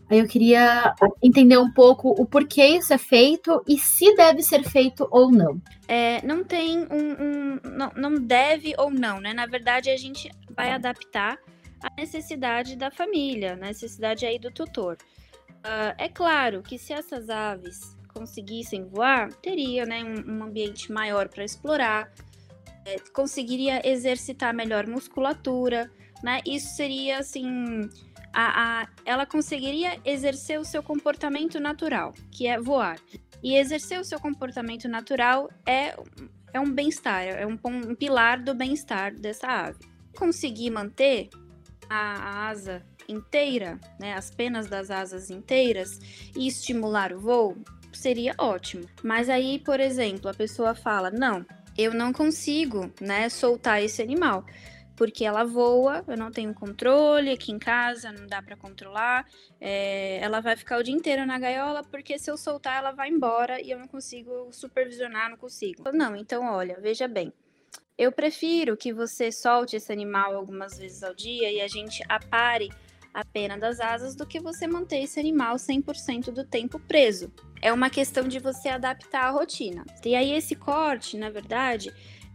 Aí 0.10 0.18
eu 0.18 0.28
queria 0.28 0.96
entender 1.22 1.58
um 1.58 1.72
pouco 1.72 2.10
o 2.10 2.26
porquê 2.26 2.66
isso 2.66 2.92
é 2.92 2.98
feito 2.98 3.64
e 3.68 3.78
se 3.78 4.16
deve 4.16 4.42
ser 4.42 4.64
feito 4.64 5.08
ou 5.12 5.32
não. 5.32 5.62
É, 5.88 6.26
não 6.26 6.44
tem 6.44 6.80
um, 6.80 7.14
um 7.20 7.60
não, 7.64 7.92
não, 7.96 8.16
deve 8.16 8.74
ou 8.78 8.90
não, 8.90 9.22
né? 9.22 9.34
Na 9.34 9.46
verdade, 9.46 9.90
a 9.90 9.98
gente 9.98 10.32
vai 10.56 10.72
adaptar 10.72 11.38
a 11.82 11.90
necessidade 11.96 12.76
da 12.76 12.90
família, 12.90 13.54
a 13.54 13.56
necessidade 13.56 14.26
aí 14.26 14.40
do 14.40 14.52
tutor. 14.52 14.98
Uh, 15.60 15.94
é 15.98 16.10
claro 16.10 16.64
que 16.64 16.78
se 16.80 16.92
essas 16.92 17.30
aves 17.30 17.96
conseguissem 18.14 18.86
voar, 18.86 19.32
teria 19.34 19.86
né, 19.86 20.04
um, 20.04 20.38
um 20.38 20.44
ambiente 20.44 20.92
maior 20.92 21.30
para 21.30 21.44
explorar, 21.44 22.12
é, 22.86 22.98
conseguiria 23.14 23.88
exercitar 23.88 24.54
melhor 24.54 24.88
musculatura, 24.88 25.92
né? 26.24 26.42
Isso 26.46 26.76
seria 26.76 27.20
assim 27.20 27.90
a, 28.34 28.82
a, 28.82 28.88
ela 29.06 29.26
conseguiria 29.26 30.00
exercer 30.06 30.60
o 30.60 30.66
seu 30.66 30.84
comportamento 30.84 31.60
natural, 31.60 32.14
que 32.32 32.48
é 32.48 32.60
voar. 32.60 33.00
E 33.42 33.56
exercer 33.56 34.00
o 34.00 34.04
seu 34.04 34.20
comportamento 34.20 34.88
natural 34.88 35.50
é, 35.66 35.96
é 36.54 36.60
um 36.60 36.72
bem-estar, 36.72 37.24
é 37.24 37.46
um, 37.46 37.58
um, 37.66 37.96
pilar 37.96 38.42
do 38.42 38.54
bem-estar 38.54 39.14
dessa 39.16 39.48
ave. 39.48 39.80
Conseguir 40.18 40.70
manter 40.70 41.30
a, 41.90 41.96
a 41.96 42.50
asa 42.50 42.84
inteira, 43.08 43.80
né, 44.00 44.14
as 44.14 44.30
penas 44.30 44.68
das 44.68 44.92
asas 44.92 45.30
inteiras 45.30 46.00
e 46.36 46.48
estimular 46.48 47.14
o 47.14 47.20
voo, 47.20 47.58
seria 47.94 48.36
ótimo. 48.38 48.86
Mas 49.04 49.30
aí, 49.30 49.60
por 49.60 49.80
exemplo, 49.80 50.30
a 50.30 50.34
pessoa 50.34 50.76
fala: 50.76 51.10
"Não, 51.10 51.46
eu 51.78 51.94
não 51.94 52.12
consigo, 52.12 52.92
né, 53.02 53.30
soltar 53.30 53.82
esse 53.82 54.02
animal" 54.02 54.46
porque 55.00 55.24
ela 55.24 55.46
voa, 55.46 56.04
eu 56.10 56.18
não 56.18 56.30
tenho 56.30 56.54
controle 56.54 57.32
aqui 57.32 57.54
em 57.54 57.58
casa, 57.58 58.12
não 58.12 58.28
dá 58.28 58.42
para 58.42 58.58
controlar. 58.58 59.26
É, 59.58 60.20
ela 60.22 60.42
vai 60.42 60.58
ficar 60.58 60.78
o 60.78 60.84
dia 60.84 60.94
inteiro 60.94 61.26
na 61.26 61.40
gaiola, 61.40 61.86
porque 61.86 62.20
se 62.20 62.30
eu 62.30 62.36
soltar, 62.36 62.80
ela 62.80 62.92
vai 62.92 63.08
embora 63.08 63.62
e 63.62 63.72
eu 63.72 63.80
não 63.80 63.88
consigo 63.88 64.50
supervisionar, 64.52 65.30
não 65.30 65.38
consigo. 65.38 65.90
Não, 65.94 66.18
então 66.18 66.44
olha, 66.44 66.78
veja 66.82 67.08
bem. 67.08 67.32
Eu 67.98 68.12
prefiro 68.12 68.76
que 68.76 68.92
você 68.92 69.32
solte 69.32 69.78
esse 69.78 69.90
animal 69.90 70.36
algumas 70.36 70.78
vezes 70.78 71.02
ao 71.02 71.16
dia 71.16 71.50
e 71.50 71.62
a 71.62 71.68
gente 71.70 72.04
apare 72.10 72.70
a 73.14 73.24
pena 73.24 73.58
das 73.58 73.80
asas 73.80 74.16
do 74.18 74.26
que 74.26 74.42
você 74.42 74.68
manter 74.68 75.02
esse 75.02 75.18
animal 75.18 75.56
100% 75.56 76.26
do 76.26 76.44
tempo 76.44 76.78
preso. 76.78 77.32
É 77.62 77.72
uma 77.72 77.90
questão 77.90 78.28
de 78.28 78.38
você 78.38 78.68
adaptar 78.68 79.28
a 79.28 79.32
rotina. 79.32 79.86
E 80.06 80.14
aí 80.14 80.34
esse 80.34 80.58
corte, 80.58 81.18
na 81.18 81.30
verdade, 81.30 81.90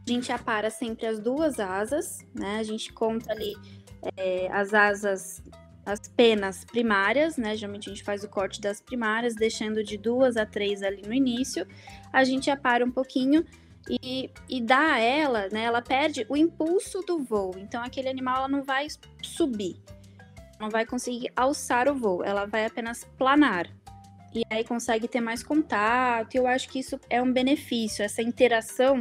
a 0.06 0.10
gente 0.10 0.30
apara 0.30 0.68
sempre 0.68 1.06
as 1.06 1.18
duas 1.18 1.58
asas, 1.58 2.18
né? 2.34 2.58
A 2.58 2.62
gente 2.62 2.92
conta 2.92 3.32
ali 3.32 3.56
é, 4.16 4.48
as 4.52 4.74
asas, 4.74 5.42
as 5.86 6.00
penas 6.08 6.64
primárias, 6.64 7.38
né? 7.38 7.56
Geralmente 7.56 7.88
a 7.88 7.92
gente 7.94 8.04
faz 8.04 8.22
o 8.22 8.28
corte 8.28 8.60
das 8.60 8.82
primárias, 8.82 9.34
deixando 9.34 9.82
de 9.82 9.96
duas 9.96 10.36
a 10.36 10.44
três 10.44 10.82
ali 10.82 11.02
no 11.06 11.14
início. 11.14 11.66
A 12.12 12.22
gente 12.22 12.50
apara 12.50 12.84
um 12.84 12.90
pouquinho 12.90 13.46
e, 13.88 14.30
e 14.46 14.60
dá 14.60 14.94
a 14.94 15.00
ela, 15.00 15.48
né? 15.50 15.64
Ela 15.64 15.80
perde 15.80 16.26
o 16.28 16.36
impulso 16.36 17.00
do 17.00 17.22
voo. 17.24 17.54
Então 17.56 17.82
aquele 17.82 18.08
animal 18.08 18.36
ela 18.36 18.48
não 18.48 18.62
vai 18.62 18.88
subir, 19.22 19.80
não 20.60 20.68
vai 20.68 20.84
conseguir 20.84 21.32
alçar 21.34 21.88
o 21.88 21.94
voo, 21.94 22.22
ela 22.22 22.44
vai 22.44 22.66
apenas 22.66 23.04
planar. 23.16 23.70
E 24.34 24.42
aí 24.50 24.64
consegue 24.64 25.06
ter 25.06 25.20
mais 25.20 25.42
contato. 25.42 26.34
Eu 26.34 26.46
acho 26.46 26.68
que 26.68 26.80
isso 26.80 27.00
é 27.08 27.22
um 27.22 27.32
benefício, 27.32 28.04
essa 28.04 28.20
interação 28.20 29.00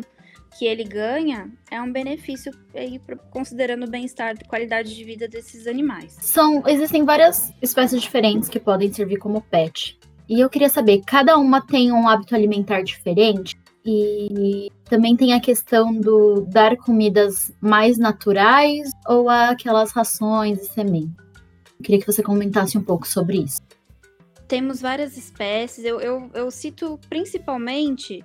que 0.58 0.66
ele 0.66 0.84
ganha 0.84 1.52
é 1.70 1.82
um 1.82 1.92
benefício 1.92 2.52
aí, 2.74 3.02
considerando 3.32 3.86
o 3.86 3.90
bem-estar 3.90 4.36
e 4.40 4.48
qualidade 4.48 4.96
de 4.96 5.04
vida 5.04 5.28
desses 5.28 5.68
animais. 5.68 6.18
São, 6.22 6.64
existem 6.68 7.04
várias 7.04 7.54
espécies 7.62 8.02
diferentes 8.02 8.50
que 8.50 8.60
podem 8.60 8.92
servir 8.92 9.18
como 9.18 9.42
pet. 9.42 10.00
E 10.30 10.40
eu 10.40 10.50
queria 10.50 10.70
saber, 10.70 11.02
cada 11.06 11.38
uma 11.38 11.66
tem 11.66 11.92
um 11.92 12.08
hábito 12.08 12.34
alimentar 12.34 12.82
diferente? 12.82 13.56
E 13.86 14.72
também 14.86 15.16
tem 15.18 15.34
a 15.34 15.42
questão 15.42 15.94
do 15.94 16.42
dar 16.42 16.78
comidas 16.78 17.52
mais 17.60 17.98
naturais 17.98 18.90
ou 19.06 19.30
aquelas 19.30 19.92
rações 19.92 20.62
e 20.62 20.74
sementes. 20.74 21.16
Queria 21.84 22.00
que 22.00 22.08
você 22.08 22.24
comentasse 22.24 22.78
um 22.78 22.84
pouco 22.84 23.06
sobre 23.06 23.40
isso. 23.40 23.62
Temos 24.48 24.80
várias 24.80 25.18
espécies, 25.18 25.84
eu, 25.84 26.00
eu, 26.00 26.30
eu 26.34 26.52
cito 26.52 26.98
principalmente 27.10 28.24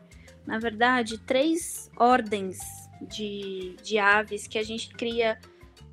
na 0.49 0.59
verdade, 0.59 1.19
três 1.19 1.91
ordens 1.95 2.59
de, 3.03 3.77
de 3.83 3.99
aves 3.99 4.47
que 4.47 4.59
a 4.59 4.63
gente 4.63 4.89
cria, 4.89 5.39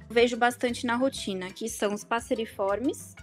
vejo 0.09 0.37
bastante 0.37 0.85
na 0.85 0.95
rotina, 0.95 1.51
que 1.51 1.67
são 1.67 1.93
os 1.93 2.05
passeriformes. 2.05 3.13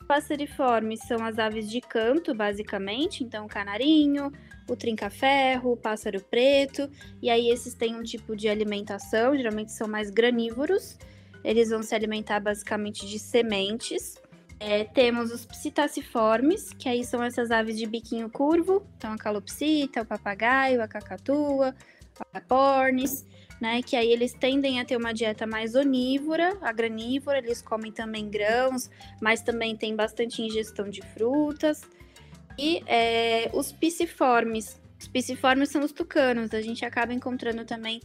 Os 0.00 0.06
passeriformes 0.06 1.00
são 1.00 1.22
as 1.22 1.38
aves 1.38 1.70
de 1.70 1.82
canto, 1.82 2.34
basicamente, 2.34 3.22
então 3.22 3.44
o 3.44 3.48
canarinho, 3.48 4.32
o 4.66 4.74
trinca-ferro, 4.74 5.72
o 5.72 5.76
pássaro 5.76 6.22
preto, 6.22 6.90
e 7.20 7.28
aí 7.28 7.50
esses 7.50 7.74
têm 7.74 7.94
um 7.94 8.02
tipo 8.02 8.34
de 8.34 8.48
alimentação, 8.48 9.36
geralmente 9.36 9.72
são 9.72 9.86
mais 9.86 10.08
granívoros, 10.08 10.96
eles 11.44 11.68
vão 11.68 11.82
se 11.82 11.94
alimentar 11.94 12.40
basicamente 12.40 13.06
de 13.06 13.18
sementes. 13.18 14.14
É, 14.60 14.84
temos 14.84 15.30
os 15.30 15.46
psittaciformes, 15.46 16.72
que 16.72 16.88
aí 16.88 17.04
são 17.04 17.22
essas 17.22 17.50
aves 17.50 17.78
de 17.78 17.86
biquinho 17.86 18.28
curvo, 18.28 18.84
então 18.96 19.12
a 19.12 19.16
calopsita, 19.16 20.02
o 20.02 20.06
papagaio, 20.06 20.82
a 20.82 20.88
cacatua, 20.88 21.74
a 22.32 22.40
pornis, 22.40 23.24
né, 23.60 23.82
que 23.82 23.96
aí 23.96 24.10
eles 24.10 24.34
tendem 24.34 24.80
a 24.80 24.84
ter 24.84 24.96
uma 24.96 25.12
dieta 25.12 25.46
mais 25.46 25.74
onívora, 25.74 26.56
a 26.60 26.72
granívora, 26.72 27.38
eles 27.38 27.62
comem 27.62 27.92
também 27.92 28.28
grãos, 28.28 28.90
mas 29.20 29.42
também 29.42 29.76
tem 29.76 29.94
bastante 29.94 30.42
ingestão 30.42 30.88
de 30.88 31.02
frutas. 31.02 31.82
E 32.56 32.82
é, 32.86 33.50
os 33.52 33.70
pisciformes, 33.70 34.80
os 34.98 35.06
pisciformes 35.06 35.70
são 35.70 35.82
os 35.82 35.92
tucanos, 35.92 36.52
a 36.52 36.60
gente 36.60 36.84
acaba 36.84 37.12
encontrando 37.12 37.64
também 37.64 38.00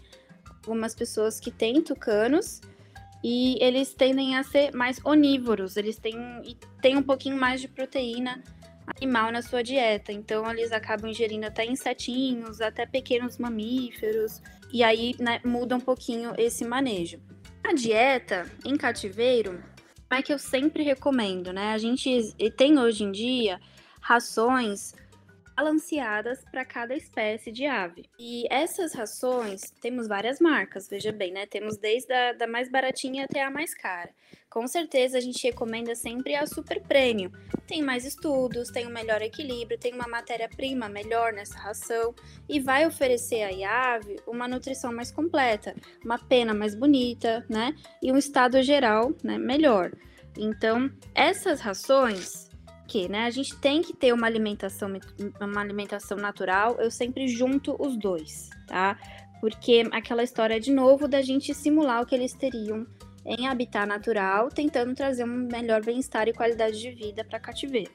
algumas 0.45 0.93
pessoas 0.93 1.39
que 1.39 1.51
têm 1.51 1.81
tucanos, 1.81 2.61
e 3.23 3.57
eles 3.62 3.93
tendem 3.93 4.36
a 4.36 4.43
ser 4.43 4.75
mais 4.75 4.99
onívoros, 5.05 5.77
eles 5.77 5.97
têm, 5.97 6.17
têm 6.81 6.97
um 6.97 7.03
pouquinho 7.03 7.38
mais 7.38 7.62
de 7.62 7.67
proteína 7.67 8.43
animal 8.86 9.31
na 9.31 9.41
sua 9.41 9.63
dieta, 9.63 10.12
então 10.12 10.49
eles 10.51 10.71
acabam 10.73 11.09
ingerindo 11.09 11.45
até 11.45 11.65
insetinhos, 11.65 12.59
até 12.59 12.86
pequenos 12.86 13.38
mamíferos, 13.38 14.41
e 14.71 14.83
aí 14.83 15.15
né, 15.19 15.39
muda 15.45 15.75
um 15.75 15.79
pouquinho 15.79 16.33
esse 16.38 16.65
manejo. 16.65 17.21
A 17.63 17.73
dieta 17.73 18.45
em 18.65 18.75
cativeiro 18.75 19.63
é 20.09 20.21
que 20.21 20.33
eu 20.33 20.38
sempre 20.38 20.83
recomendo, 20.83 21.53
né? 21.53 21.73
A 21.73 21.77
gente 21.77 22.33
tem 22.57 22.77
hoje 22.77 23.03
em 23.03 23.12
dia 23.12 23.59
rações 24.01 24.93
balanceadas 25.55 26.43
para 26.51 26.65
cada 26.65 26.95
espécie 26.95 27.51
de 27.51 27.65
ave. 27.65 28.05
E 28.19 28.45
essas 28.49 28.93
rações, 28.93 29.71
temos 29.81 30.07
várias 30.07 30.39
marcas, 30.39 30.87
veja 30.89 31.11
bem, 31.11 31.31
né? 31.31 31.45
Temos 31.45 31.77
desde 31.77 32.13
a 32.13 32.33
da 32.33 32.47
mais 32.47 32.69
baratinha 32.69 33.25
até 33.25 33.43
a 33.43 33.51
mais 33.51 33.73
cara. 33.73 34.09
Com 34.49 34.67
certeza 34.67 35.17
a 35.17 35.21
gente 35.21 35.43
recomenda 35.43 35.95
sempre 35.95 36.35
a 36.35 36.45
Super 36.45 36.81
Premium. 36.81 37.31
Tem 37.67 37.81
mais 37.81 38.05
estudos, 38.05 38.69
tem 38.69 38.85
um 38.85 38.91
melhor 38.91 39.21
equilíbrio, 39.21 39.79
tem 39.79 39.93
uma 39.93 40.07
matéria-prima 40.07 40.87
melhor 40.87 41.33
nessa 41.33 41.57
ração 41.57 42.13
e 42.47 42.59
vai 42.59 42.85
oferecer 42.85 43.41
à 43.63 43.93
ave 43.95 44.19
uma 44.27 44.47
nutrição 44.47 44.93
mais 44.93 45.11
completa, 45.11 45.75
uma 46.05 46.19
pena 46.19 46.53
mais 46.53 46.75
bonita, 46.75 47.43
né? 47.49 47.75
E 48.01 48.11
um 48.11 48.17
estado 48.17 48.61
geral, 48.61 49.11
né, 49.23 49.37
melhor. 49.37 49.91
Então, 50.37 50.91
essas 51.15 51.59
rações 51.59 52.52
que, 52.93 53.10
né? 53.10 53.25
A 53.25 53.32
gente 53.32 53.56
tem 53.58 53.82
que 53.82 53.91
ter 53.91 54.13
uma 54.13 54.27
alimentação, 54.27 54.88
uma 55.41 55.62
alimentação 55.62 56.15
natural. 56.15 56.75
Eu 56.79 56.91
sempre 56.91 57.27
junto 57.27 57.75
os 57.84 57.97
dois, 57.97 58.51
tá? 58.67 58.99
Porque 59.41 59.84
aquela 59.91 60.23
história 60.23 60.60
de 60.60 60.71
novo 60.71 61.08
da 61.08 61.21
gente 61.23 61.56
simular 61.56 62.03
o 62.03 62.06
que 62.06 62.13
eles 62.13 62.34
teriam 62.34 62.86
em 63.25 63.47
habitat 63.47 63.88
natural, 63.88 64.49
tentando 64.49 64.93
trazer 64.93 65.23
um 65.23 65.47
melhor 65.51 65.84
bem-estar 65.84 66.27
e 66.27 66.34
qualidade 66.34 66.79
de 66.79 66.91
vida 66.91 67.23
para 67.23 67.39
cativeiro. 67.39 67.91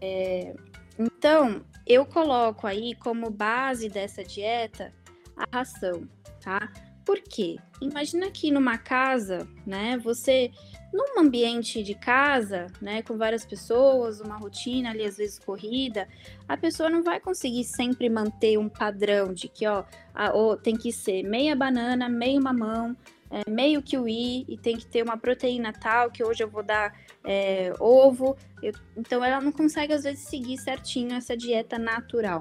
É, 0.00 0.54
então, 0.98 1.62
eu 1.86 2.06
coloco 2.06 2.66
aí 2.66 2.94
como 2.94 3.30
base 3.30 3.88
dessa 3.90 4.24
dieta 4.24 4.94
a 5.36 5.58
ração, 5.58 6.08
tá? 6.40 6.72
Por 7.04 7.20
quê? 7.20 7.56
Imagina 7.82 8.30
que 8.30 8.50
numa 8.50 8.78
casa, 8.78 9.46
né, 9.66 9.98
você 9.98 10.50
num 10.92 11.20
ambiente 11.20 11.82
de 11.82 11.94
casa, 11.94 12.66
né, 12.80 13.02
com 13.02 13.16
várias 13.16 13.44
pessoas, 13.44 14.20
uma 14.20 14.36
rotina 14.36 14.90
ali 14.90 15.04
às 15.04 15.16
vezes 15.16 15.38
corrida, 15.38 16.08
a 16.48 16.56
pessoa 16.56 16.88
não 16.88 17.02
vai 17.02 17.20
conseguir 17.20 17.64
sempre 17.64 18.08
manter 18.08 18.58
um 18.58 18.68
padrão 18.68 19.34
de 19.34 19.48
que, 19.48 19.66
ó, 19.66 19.84
a, 20.14 20.34
ó 20.34 20.56
tem 20.56 20.76
que 20.76 20.92
ser 20.92 21.22
meia 21.22 21.54
banana, 21.54 22.08
meio 22.08 22.42
mamão, 22.42 22.96
é, 23.30 23.48
meio 23.50 23.82
kiwi 23.82 24.44
e 24.48 24.56
tem 24.56 24.76
que 24.76 24.86
ter 24.86 25.02
uma 25.02 25.16
proteína 25.16 25.72
tal, 25.72 26.10
que 26.10 26.24
hoje 26.24 26.42
eu 26.44 26.48
vou 26.48 26.62
dar 26.62 26.94
é, 27.24 27.72
ovo. 27.80 28.36
Eu, 28.62 28.72
então 28.96 29.24
ela 29.24 29.40
não 29.40 29.52
consegue, 29.52 29.92
às 29.92 30.04
vezes, 30.04 30.28
seguir 30.28 30.56
certinho 30.58 31.14
essa 31.14 31.36
dieta 31.36 31.78
natural. 31.78 32.40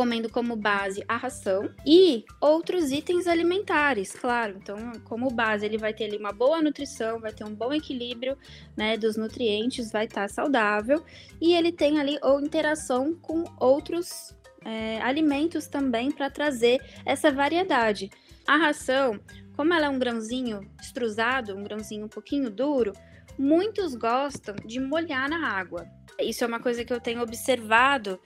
Comendo 0.00 0.30
como 0.30 0.56
base 0.56 1.04
a 1.06 1.18
ração 1.18 1.68
e 1.84 2.24
outros 2.40 2.90
itens 2.90 3.26
alimentares, 3.26 4.12
claro. 4.12 4.56
Então, 4.56 4.92
como 5.04 5.30
base, 5.30 5.66
ele 5.66 5.76
vai 5.76 5.92
ter 5.92 6.04
ali 6.04 6.16
uma 6.16 6.32
boa 6.32 6.62
nutrição, 6.62 7.20
vai 7.20 7.34
ter 7.34 7.44
um 7.44 7.54
bom 7.54 7.70
equilíbrio 7.70 8.34
né, 8.74 8.96
dos 8.96 9.18
nutrientes, 9.18 9.92
vai 9.92 10.06
estar 10.06 10.26
saudável 10.30 11.04
e 11.38 11.54
ele 11.54 11.70
tem 11.70 12.00
ali 12.00 12.18
ou 12.22 12.40
interação 12.40 13.12
com 13.12 13.44
outros 13.60 14.34
é, 14.64 15.02
alimentos 15.02 15.66
também 15.66 16.10
para 16.10 16.30
trazer 16.30 16.80
essa 17.04 17.30
variedade. 17.30 18.08
A 18.46 18.56
ração, 18.56 19.20
como 19.54 19.74
ela 19.74 19.84
é 19.84 19.88
um 19.90 19.98
grãozinho 19.98 20.62
extrusado, 20.80 21.54
um 21.54 21.62
grãozinho 21.62 22.06
um 22.06 22.08
pouquinho 22.08 22.48
duro, 22.48 22.94
muitos 23.38 23.94
gostam 23.94 24.56
de 24.64 24.80
molhar 24.80 25.28
na 25.28 25.46
água. 25.46 25.86
Isso 26.18 26.42
é 26.42 26.46
uma 26.46 26.58
coisa 26.58 26.86
que 26.86 26.92
eu 26.92 27.00
tenho 27.02 27.20
observado 27.20 28.18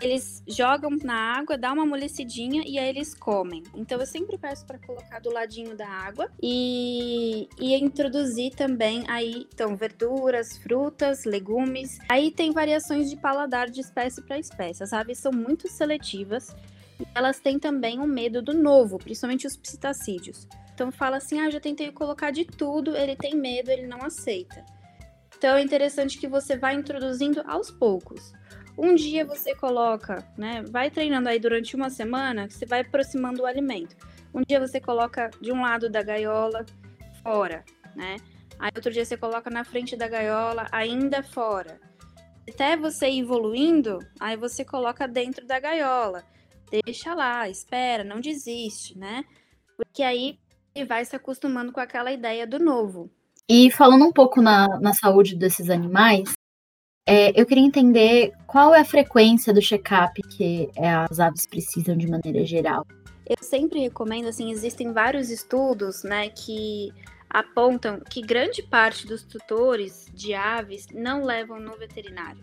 eles 0.00 0.42
jogam 0.46 0.90
na 1.02 1.38
água, 1.38 1.56
dá 1.56 1.72
uma 1.72 1.82
amolecidinha 1.82 2.62
e 2.66 2.78
aí 2.78 2.88
eles 2.88 3.14
comem. 3.14 3.62
Então 3.74 3.98
eu 4.00 4.06
sempre 4.06 4.36
peço 4.38 4.66
para 4.66 4.78
colocar 4.78 5.20
do 5.20 5.32
ladinho 5.32 5.76
da 5.76 5.88
água 5.88 6.28
e, 6.42 7.48
e 7.58 7.74
introduzir 7.74 8.54
também 8.54 9.04
aí, 9.08 9.46
então, 9.52 9.76
verduras, 9.76 10.56
frutas, 10.58 11.24
legumes. 11.24 11.98
Aí 12.08 12.30
tem 12.30 12.52
variações 12.52 13.08
de 13.10 13.16
paladar 13.16 13.70
de 13.70 13.80
espécie 13.80 14.22
para 14.22 14.38
espécie. 14.38 14.82
As 14.82 14.92
aves 14.92 15.18
são 15.18 15.32
muito 15.32 15.68
seletivas 15.68 16.54
e 17.00 17.06
elas 17.14 17.40
têm 17.40 17.58
também 17.58 18.00
um 18.00 18.06
medo 18.06 18.42
do 18.42 18.52
novo, 18.52 18.98
principalmente 18.98 19.46
os 19.46 19.56
psitacídeos. 19.56 20.46
Então 20.74 20.90
fala 20.90 21.18
assim: 21.18 21.40
ah, 21.40 21.50
já 21.50 21.60
tentei 21.60 21.90
colocar 21.92 22.30
de 22.30 22.44
tudo, 22.44 22.96
ele 22.96 23.16
tem 23.16 23.34
medo, 23.34 23.70
ele 23.70 23.86
não 23.86 24.02
aceita. 24.02 24.64
Então 25.36 25.56
é 25.56 25.62
interessante 25.62 26.18
que 26.18 26.28
você 26.28 26.56
vá 26.56 26.72
introduzindo 26.72 27.42
aos 27.46 27.70
poucos. 27.70 28.32
Um 28.76 28.94
dia 28.94 29.24
você 29.24 29.54
coloca, 29.54 30.26
né? 30.36 30.62
Vai 30.62 30.90
treinando 30.90 31.28
aí 31.28 31.38
durante 31.38 31.76
uma 31.76 31.90
semana, 31.90 32.48
você 32.48 32.64
vai 32.64 32.80
aproximando 32.80 33.42
o 33.42 33.46
alimento. 33.46 33.96
Um 34.34 34.42
dia 34.48 34.58
você 34.58 34.80
coloca 34.80 35.30
de 35.40 35.52
um 35.52 35.60
lado 35.62 35.90
da 35.90 36.02
gaiola, 36.02 36.64
fora, 37.22 37.64
né? 37.94 38.16
Aí 38.58 38.70
outro 38.74 38.92
dia 38.92 39.04
você 39.04 39.16
coloca 39.16 39.50
na 39.50 39.64
frente 39.64 39.96
da 39.96 40.08
gaiola, 40.08 40.66
ainda 40.72 41.22
fora. 41.22 41.80
Até 42.48 42.76
você 42.76 43.08
ir 43.08 43.20
evoluindo, 43.20 43.98
aí 44.18 44.36
você 44.36 44.64
coloca 44.64 45.06
dentro 45.06 45.46
da 45.46 45.60
gaiola. 45.60 46.24
Deixa 46.84 47.14
lá, 47.14 47.48
espera, 47.48 48.02
não 48.02 48.20
desiste, 48.20 48.98
né? 48.98 49.24
Porque 49.76 50.02
aí 50.02 50.38
ele 50.74 50.86
vai 50.86 51.04
se 51.04 51.14
acostumando 51.14 51.72
com 51.72 51.80
aquela 51.80 52.10
ideia 52.10 52.46
do 52.46 52.58
novo. 52.58 53.10
E 53.48 53.70
falando 53.70 54.06
um 54.06 54.12
pouco 54.12 54.40
na, 54.40 54.66
na 54.80 54.94
saúde 54.94 55.36
desses 55.36 55.68
animais, 55.68 56.32
é, 57.06 57.38
eu 57.40 57.44
queria 57.44 57.64
entender 57.64 58.32
qual 58.46 58.74
é 58.74 58.80
a 58.80 58.84
frequência 58.84 59.52
do 59.52 59.60
check-up 59.60 60.20
que 60.22 60.70
é, 60.76 60.88
as 60.88 61.18
aves 61.18 61.46
precisam 61.46 61.96
de 61.96 62.06
maneira 62.06 62.44
geral. 62.44 62.86
Eu 63.28 63.36
sempre 63.40 63.80
recomendo, 63.80 64.28
assim, 64.28 64.50
existem 64.50 64.92
vários 64.92 65.30
estudos, 65.30 66.04
né, 66.04 66.28
que 66.28 66.92
apontam 67.28 68.00
que 68.00 68.20
grande 68.20 68.62
parte 68.62 69.06
dos 69.06 69.22
tutores 69.22 70.06
de 70.12 70.34
aves 70.34 70.86
não 70.92 71.24
levam 71.24 71.58
no 71.58 71.76
veterinário. 71.76 72.42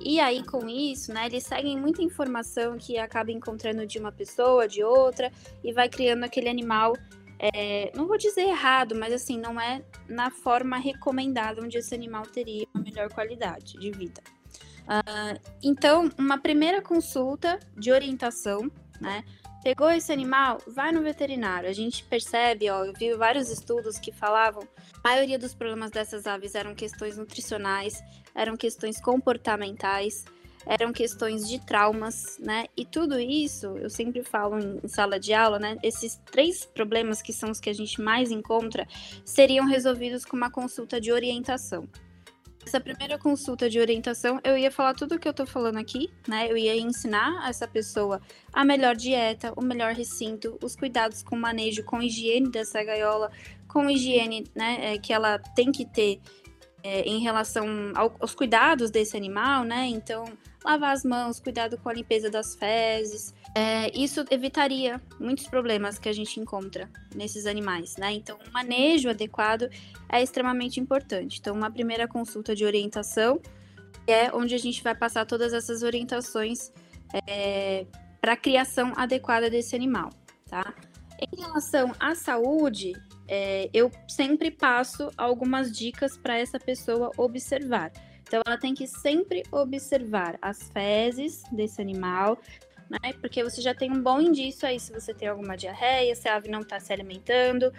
E 0.00 0.18
aí, 0.18 0.42
com 0.44 0.68
isso, 0.68 1.12
né, 1.12 1.26
eles 1.26 1.44
seguem 1.44 1.78
muita 1.78 2.02
informação 2.02 2.78
que 2.78 2.96
acaba 2.96 3.30
encontrando 3.30 3.86
de 3.86 3.98
uma 3.98 4.10
pessoa, 4.10 4.66
de 4.66 4.82
outra, 4.82 5.30
e 5.62 5.72
vai 5.72 5.88
criando 5.88 6.24
aquele 6.24 6.48
animal 6.48 6.96
é, 7.42 7.90
não 7.96 8.06
vou 8.06 8.18
dizer 8.18 8.42
errado, 8.42 8.94
mas 8.94 9.14
assim, 9.14 9.38
não 9.38 9.58
é 9.58 9.82
na 10.06 10.30
forma 10.30 10.76
recomendada 10.76 11.62
onde 11.62 11.78
esse 11.78 11.94
animal 11.94 12.24
teria 12.24 12.66
uma 12.74 12.84
melhor 12.84 13.10
qualidade 13.10 13.78
de 13.78 13.90
vida. 13.90 14.20
Uh, 14.82 15.40
então, 15.62 16.10
uma 16.18 16.36
primeira 16.36 16.82
consulta 16.82 17.58
de 17.78 17.90
orientação, 17.90 18.70
né? 19.00 19.24
Pegou 19.62 19.90
esse 19.90 20.12
animal, 20.12 20.58
vai 20.66 20.90
no 20.92 21.02
veterinário. 21.02 21.68
A 21.68 21.72
gente 21.72 22.04
percebe, 22.04 22.68
ó, 22.68 22.84
eu 22.84 22.92
vi 22.92 23.14
vários 23.14 23.50
estudos 23.50 23.98
que 23.98 24.12
falavam, 24.12 24.62
a 25.02 25.08
maioria 25.08 25.38
dos 25.38 25.54
problemas 25.54 25.90
dessas 25.90 26.26
aves 26.26 26.54
eram 26.54 26.74
questões 26.74 27.16
nutricionais, 27.16 28.02
eram 28.34 28.56
questões 28.56 29.00
comportamentais, 29.00 30.24
eram 30.66 30.92
questões 30.92 31.48
de 31.48 31.58
traumas, 31.64 32.38
né? 32.38 32.66
E 32.76 32.84
tudo 32.84 33.18
isso, 33.18 33.66
eu 33.78 33.90
sempre 33.90 34.22
falo 34.22 34.58
em, 34.58 34.86
sala 34.88 35.18
de 35.18 35.32
aula, 35.32 35.58
né? 35.58 35.78
Esses 35.82 36.20
três 36.30 36.64
problemas 36.64 37.22
que 37.22 37.32
são 37.32 37.50
os 37.50 37.60
que 37.60 37.70
a 37.70 37.74
gente 37.74 38.00
mais 38.00 38.30
encontra 38.30 38.86
seriam 39.24 39.66
resolvidos 39.66 40.24
com 40.24 40.36
uma 40.36 40.50
consulta 40.50 41.00
de 41.00 41.12
orientação. 41.12 41.88
Essa 42.64 42.78
primeira 42.78 43.18
consulta 43.18 43.70
de 43.70 43.80
orientação, 43.80 44.38
eu 44.44 44.56
ia 44.56 44.70
falar 44.70 44.92
tudo 44.92 45.14
o 45.14 45.18
que 45.18 45.26
eu 45.26 45.32
tô 45.32 45.46
falando 45.46 45.78
aqui, 45.78 46.10
né? 46.28 46.46
Eu 46.50 46.58
ia 46.58 46.76
ensinar 46.76 47.48
essa 47.48 47.66
pessoa 47.66 48.20
a 48.52 48.64
melhor 48.64 48.94
dieta, 48.94 49.52
o 49.56 49.62
melhor 49.62 49.94
recinto, 49.94 50.58
os 50.62 50.76
cuidados 50.76 51.22
com 51.22 51.36
manejo, 51.36 51.82
com 51.84 52.02
higiene 52.02 52.50
dessa 52.50 52.84
gaiola, 52.84 53.30
com 53.66 53.88
higiene, 53.88 54.44
né, 54.54 54.94
é, 54.94 54.98
que 54.98 55.12
ela 55.12 55.38
tem 55.38 55.70
que 55.70 55.86
ter 55.86 56.20
é, 56.82 57.02
em 57.02 57.20
relação 57.20 57.66
ao, 57.94 58.14
aos 58.20 58.34
cuidados 58.34 58.90
desse 58.90 59.16
animal, 59.16 59.64
né? 59.64 59.86
Então, 59.86 60.24
lavar 60.64 60.92
as 60.92 61.04
mãos, 61.04 61.40
cuidado 61.40 61.78
com 61.78 61.88
a 61.88 61.92
limpeza 61.92 62.30
das 62.30 62.54
fezes. 62.54 63.34
É, 63.54 63.90
isso 63.98 64.24
evitaria 64.30 65.00
muitos 65.18 65.46
problemas 65.46 65.98
que 65.98 66.08
a 66.08 66.12
gente 66.12 66.38
encontra 66.38 66.88
nesses 67.14 67.46
animais, 67.46 67.96
né? 67.96 68.12
Então, 68.12 68.38
o 68.48 68.52
manejo 68.52 69.08
adequado 69.08 69.68
é 70.08 70.22
extremamente 70.22 70.78
importante. 70.78 71.38
Então, 71.40 71.54
uma 71.54 71.70
primeira 71.70 72.06
consulta 72.06 72.54
de 72.54 72.64
orientação 72.64 73.40
é 74.06 74.34
onde 74.34 74.54
a 74.54 74.58
gente 74.58 74.82
vai 74.82 74.94
passar 74.94 75.26
todas 75.26 75.52
essas 75.52 75.82
orientações 75.82 76.72
é, 77.26 77.86
para 78.20 78.32
a 78.32 78.36
criação 78.36 78.92
adequada 78.96 79.50
desse 79.50 79.74
animal, 79.74 80.10
tá? 80.48 80.74
Em 81.20 81.40
relação 81.40 81.92
à 82.00 82.14
saúde, 82.14 82.92
é, 83.28 83.68
eu 83.74 83.90
sempre 84.08 84.50
passo 84.50 85.10
algumas 85.16 85.70
dicas 85.70 86.16
para 86.16 86.38
essa 86.38 86.58
pessoa 86.58 87.10
observar. 87.16 87.92
Então, 88.22 88.40
ela 88.46 88.56
tem 88.56 88.74
que 88.74 88.86
sempre 88.86 89.42
observar 89.52 90.38
as 90.40 90.70
fezes 90.70 91.42
desse 91.52 91.82
animal, 91.82 92.38
né? 92.88 93.12
Porque 93.20 93.44
você 93.44 93.60
já 93.60 93.74
tem 93.74 93.90
um 93.92 94.02
bom 94.02 94.20
indício 94.20 94.66
aí 94.66 94.80
se 94.80 94.92
você 94.92 95.12
tem 95.12 95.28
alguma 95.28 95.56
diarreia, 95.56 96.14
se 96.14 96.28
a 96.28 96.36
ave 96.36 96.48
não 96.48 96.60
está 96.60 96.80
se 96.80 96.92
alimentando. 96.92 97.72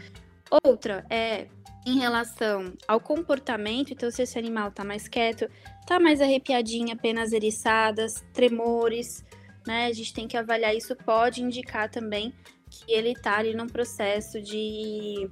Outra 0.63 1.05
é 1.09 1.47
em 1.85 1.97
relação 1.97 2.73
ao 2.87 2.99
comportamento, 2.99 3.91
então 3.91 4.11
se 4.11 4.21
esse 4.21 4.37
animal 4.37 4.69
está 4.69 4.83
mais 4.83 5.07
quieto, 5.07 5.49
está 5.79 5.99
mais 5.99 6.21
arrepiadinho, 6.21 6.93
apenas 6.93 7.33
eriçadas, 7.33 8.23
tremores, 8.33 9.25
né? 9.65 9.87
A 9.87 9.93
gente 9.93 10.13
tem 10.13 10.27
que 10.27 10.37
avaliar 10.37 10.75
isso, 10.75 10.95
pode 10.95 11.41
indicar 11.41 11.89
também 11.89 12.33
que 12.71 12.91
ele 12.91 13.11
está 13.11 13.37
ali 13.37 13.53
num 13.53 13.67
processo 13.67 14.41
de 14.41 15.29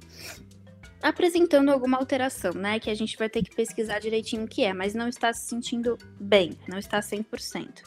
apresentando 1.02 1.70
alguma 1.70 1.96
alteração, 1.96 2.52
né? 2.52 2.78
Que 2.78 2.90
a 2.90 2.94
gente 2.94 3.16
vai 3.16 3.28
ter 3.28 3.42
que 3.42 3.54
pesquisar 3.54 3.98
direitinho 3.98 4.44
o 4.44 4.48
que 4.48 4.62
é, 4.62 4.74
mas 4.74 4.94
não 4.94 5.08
está 5.08 5.32
se 5.32 5.48
sentindo 5.48 5.96
bem, 6.20 6.52
não 6.68 6.78
está 6.78 7.00
100%. 7.00 7.82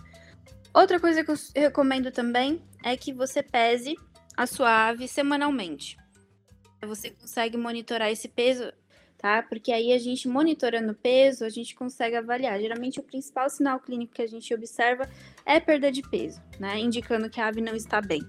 Outra 0.73 0.99
coisa 0.99 1.23
que 1.23 1.29
eu 1.29 1.35
recomendo 1.55 2.11
também 2.11 2.61
é 2.83 2.97
que 2.97 3.13
você 3.13 3.43
pese 3.43 3.95
a 4.35 4.47
sua 4.47 4.87
ave 4.87 5.07
semanalmente. 5.07 5.95
Você 6.81 7.11
consegue 7.11 7.55
monitorar 7.55 8.09
esse 8.11 8.27
peso, 8.27 8.73
tá? 9.19 9.43
Porque 9.43 9.71
aí 9.71 9.93
a 9.93 9.99
gente 9.99 10.27
monitorando 10.27 10.91
o 10.91 10.95
peso, 10.95 11.45
a 11.45 11.49
gente 11.49 11.75
consegue 11.75 12.15
avaliar. 12.15 12.59
Geralmente 12.59 12.99
o 12.99 13.03
principal 13.03 13.47
sinal 13.49 13.79
clínico 13.79 14.15
que 14.15 14.23
a 14.23 14.27
gente 14.27 14.51
observa 14.53 15.07
é 15.45 15.59
perda 15.59 15.91
de 15.91 16.01
peso, 16.01 16.41
né? 16.59 16.79
Indicando 16.79 17.29
que 17.29 17.39
a 17.39 17.47
ave 17.47 17.61
não 17.61 17.75
está 17.75 18.01
bem. 18.01 18.21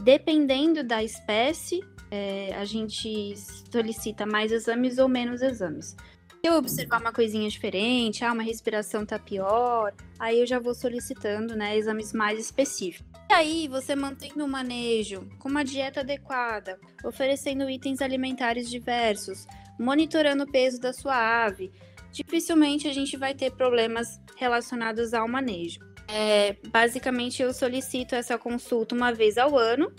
Dependendo 0.00 0.84
da 0.84 1.02
espécie, 1.02 1.80
é, 2.10 2.54
a 2.54 2.64
gente 2.64 3.34
solicita 3.70 4.24
mais 4.24 4.52
exames 4.52 4.98
ou 4.98 5.08
menos 5.08 5.42
exames. 5.42 5.96
Se 6.40 6.46
eu 6.46 6.54
observar 6.54 7.00
uma 7.00 7.12
coisinha 7.12 7.48
diferente, 7.48 8.24
ah, 8.24 8.32
uma 8.32 8.44
respiração 8.44 9.04
tá 9.04 9.18
pior, 9.18 9.92
aí 10.20 10.38
eu 10.38 10.46
já 10.46 10.60
vou 10.60 10.72
solicitando, 10.72 11.56
né, 11.56 11.76
exames 11.76 12.12
mais 12.12 12.38
específicos. 12.38 13.08
E 13.28 13.32
aí, 13.32 13.68
você 13.68 13.96
mantendo 13.96 14.44
o 14.44 14.48
manejo, 14.48 15.28
com 15.40 15.48
uma 15.48 15.64
dieta 15.64 16.00
adequada, 16.00 16.78
oferecendo 17.04 17.68
itens 17.68 18.00
alimentares 18.00 18.70
diversos, 18.70 19.46
monitorando 19.78 20.44
o 20.44 20.50
peso 20.50 20.80
da 20.80 20.92
sua 20.92 21.44
ave, 21.44 21.72
dificilmente 22.12 22.86
a 22.86 22.92
gente 22.92 23.16
vai 23.16 23.34
ter 23.34 23.50
problemas 23.50 24.20
relacionados 24.36 25.12
ao 25.12 25.28
manejo. 25.28 25.80
É, 26.08 26.56
basicamente, 26.68 27.42
eu 27.42 27.52
solicito 27.52 28.14
essa 28.14 28.38
consulta 28.38 28.94
uma 28.94 29.12
vez 29.12 29.36
ao 29.36 29.56
ano, 29.56 29.92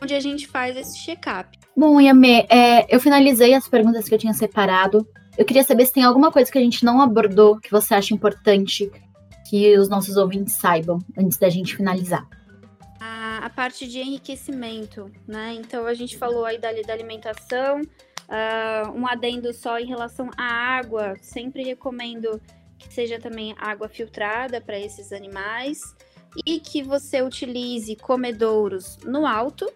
onde 0.00 0.14
a 0.14 0.20
gente 0.20 0.46
faz 0.46 0.76
esse 0.76 0.98
check-up. 0.98 1.58
Bom, 1.76 2.00
Yame, 2.00 2.46
é, 2.48 2.94
eu 2.94 3.00
finalizei 3.00 3.54
as 3.54 3.66
perguntas 3.66 4.08
que 4.08 4.14
eu 4.14 4.18
tinha 4.18 4.34
separado. 4.34 5.06
Eu 5.36 5.44
queria 5.44 5.64
saber 5.64 5.86
se 5.86 5.94
tem 5.94 6.04
alguma 6.04 6.30
coisa 6.30 6.50
que 6.50 6.58
a 6.58 6.60
gente 6.60 6.84
não 6.84 7.00
abordou 7.00 7.58
que 7.58 7.70
você 7.70 7.94
acha 7.94 8.14
importante 8.14 8.90
que 9.48 9.76
os 9.78 9.88
nossos 9.88 10.16
ouvintes 10.16 10.54
saibam 10.54 10.98
antes 11.18 11.38
da 11.38 11.48
gente 11.48 11.76
finalizar. 11.76 12.26
A, 13.00 13.38
a 13.38 13.50
parte 13.50 13.88
de 13.88 13.98
enriquecimento, 14.00 15.10
né? 15.26 15.54
Então 15.58 15.86
a 15.86 15.94
gente 15.94 16.16
falou 16.16 16.44
aí 16.44 16.58
da, 16.58 16.70
da 16.72 16.92
alimentação, 16.92 17.80
uh, 17.80 18.90
um 18.94 19.06
adendo 19.06 19.52
só 19.52 19.78
em 19.78 19.86
relação 19.86 20.30
à 20.36 20.44
água. 20.78 21.14
Sempre 21.20 21.64
recomendo 21.64 22.40
que 22.82 22.92
seja 22.92 23.18
também 23.18 23.54
água 23.58 23.88
filtrada 23.88 24.60
para 24.60 24.78
esses 24.78 25.12
animais 25.12 25.78
e 26.46 26.60
que 26.60 26.82
você 26.82 27.22
utilize 27.22 27.94
comedouros 27.96 28.96
no 29.04 29.26
alto, 29.26 29.70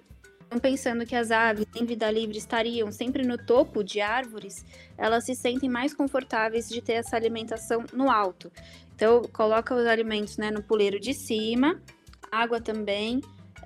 então, 0.47 0.61
pensando 0.61 1.05
que 1.05 1.15
as 1.15 1.31
aves 1.31 1.67
em 1.75 1.85
vida 1.85 2.11
livre 2.11 2.39
estariam 2.39 2.91
sempre 2.93 3.27
no 3.27 3.37
topo 3.37 3.83
de 3.83 4.01
árvores, 4.01 4.65
elas 4.97 5.25
se 5.25 5.35
sentem 5.35 5.69
mais 5.69 5.93
confortáveis 5.93 6.69
de 6.69 6.81
ter 6.81 6.95
essa 6.95 7.17
alimentação 7.17 7.85
no 7.93 8.11
alto. 8.11 8.51
Então, 8.95 9.23
coloca 9.33 9.75
os 9.75 9.85
alimentos 9.87 10.37
né, 10.37 10.51
no 10.51 10.63
puleiro 10.63 11.01
de 11.01 11.13
cima, 11.13 11.83
água 12.31 12.61
também. 12.61 13.21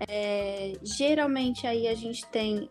É, 0.09 0.72
geralmente 0.83 1.66
aí 1.66 1.87
a 1.87 1.94
gente 1.94 2.26
tem 2.29 2.70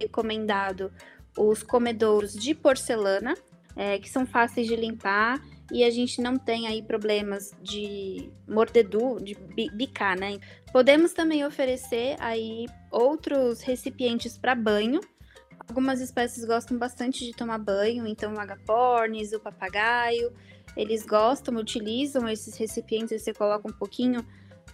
recomendado 0.00 0.92
os 1.36 1.62
comedouros 1.62 2.32
de 2.32 2.54
porcelana, 2.54 3.34
é, 3.74 3.98
que 3.98 4.08
são 4.08 4.24
fáceis 4.24 4.68
de 4.68 4.76
limpar 4.76 5.40
e 5.70 5.84
a 5.84 5.90
gente 5.90 6.20
não 6.20 6.36
tem 6.36 6.66
aí 6.66 6.82
problemas 6.82 7.52
de 7.62 8.30
mordedu, 8.48 9.18
de 9.20 9.36
bicar, 9.74 10.18
né? 10.18 10.38
Podemos 10.72 11.12
também 11.12 11.44
oferecer 11.44 12.16
aí 12.18 12.66
outros 12.90 13.60
recipientes 13.60 14.38
para 14.38 14.54
banho. 14.54 15.00
Algumas 15.68 16.00
espécies 16.00 16.44
gostam 16.44 16.78
bastante 16.78 17.24
de 17.24 17.32
tomar 17.32 17.58
banho, 17.58 18.06
então 18.06 18.34
o 18.34 18.40
agapornis, 18.40 19.32
o 19.32 19.40
papagaio, 19.40 20.32
eles 20.74 21.04
gostam, 21.04 21.56
utilizam 21.56 22.28
esses 22.28 22.56
recipientes, 22.56 23.22
você 23.22 23.34
coloca 23.34 23.68
um 23.68 23.72
pouquinho 23.72 24.24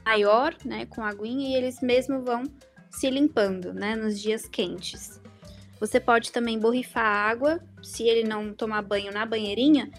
maior, 0.05 0.55
né, 0.65 0.87
com 0.87 1.03
aguinha 1.03 1.49
e 1.49 1.55
eles 1.55 1.81
mesmo 1.81 2.23
vão 2.23 2.45
se 2.91 3.11
limpando, 3.11 3.73
né, 3.73 3.97
nos 3.97 4.21
dias 4.21 4.47
quentes. 4.47 5.21
Você 5.81 5.99
pode 5.99 6.31
também 6.31 6.59
borrifar 6.59 7.05
água, 7.05 7.61
se 7.83 8.05
ele 8.05 8.27
não 8.27 8.55
tomar 8.55 8.83
banho 8.83 9.13
na 9.13 9.27
banheirinha, 9.27 9.91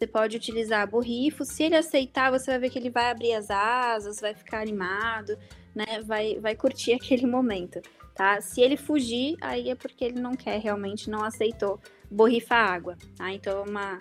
Você 0.00 0.06
pode 0.06 0.34
utilizar 0.34 0.88
borrifo. 0.88 1.44
Se 1.44 1.62
ele 1.62 1.76
aceitar, 1.76 2.30
você 2.30 2.52
vai 2.52 2.60
ver 2.60 2.70
que 2.70 2.78
ele 2.78 2.88
vai 2.88 3.10
abrir 3.10 3.34
as 3.34 3.50
asas, 3.50 4.18
vai 4.18 4.32
ficar 4.34 4.62
animado, 4.62 5.36
né? 5.74 6.00
Vai, 6.06 6.38
vai 6.38 6.56
curtir 6.56 6.94
aquele 6.96 7.26
momento, 7.26 7.82
tá? 8.14 8.40
Se 8.40 8.62
ele 8.62 8.78
fugir, 8.78 9.36
aí 9.42 9.68
é 9.68 9.74
porque 9.74 10.02
ele 10.02 10.18
não 10.18 10.34
quer 10.34 10.58
realmente, 10.58 11.10
não 11.10 11.22
aceitou 11.22 11.78
borrifar 12.10 12.72
água, 12.72 12.96
tá? 13.14 13.30
Então 13.30 13.58
é 13.58 13.68
uma 13.68 13.98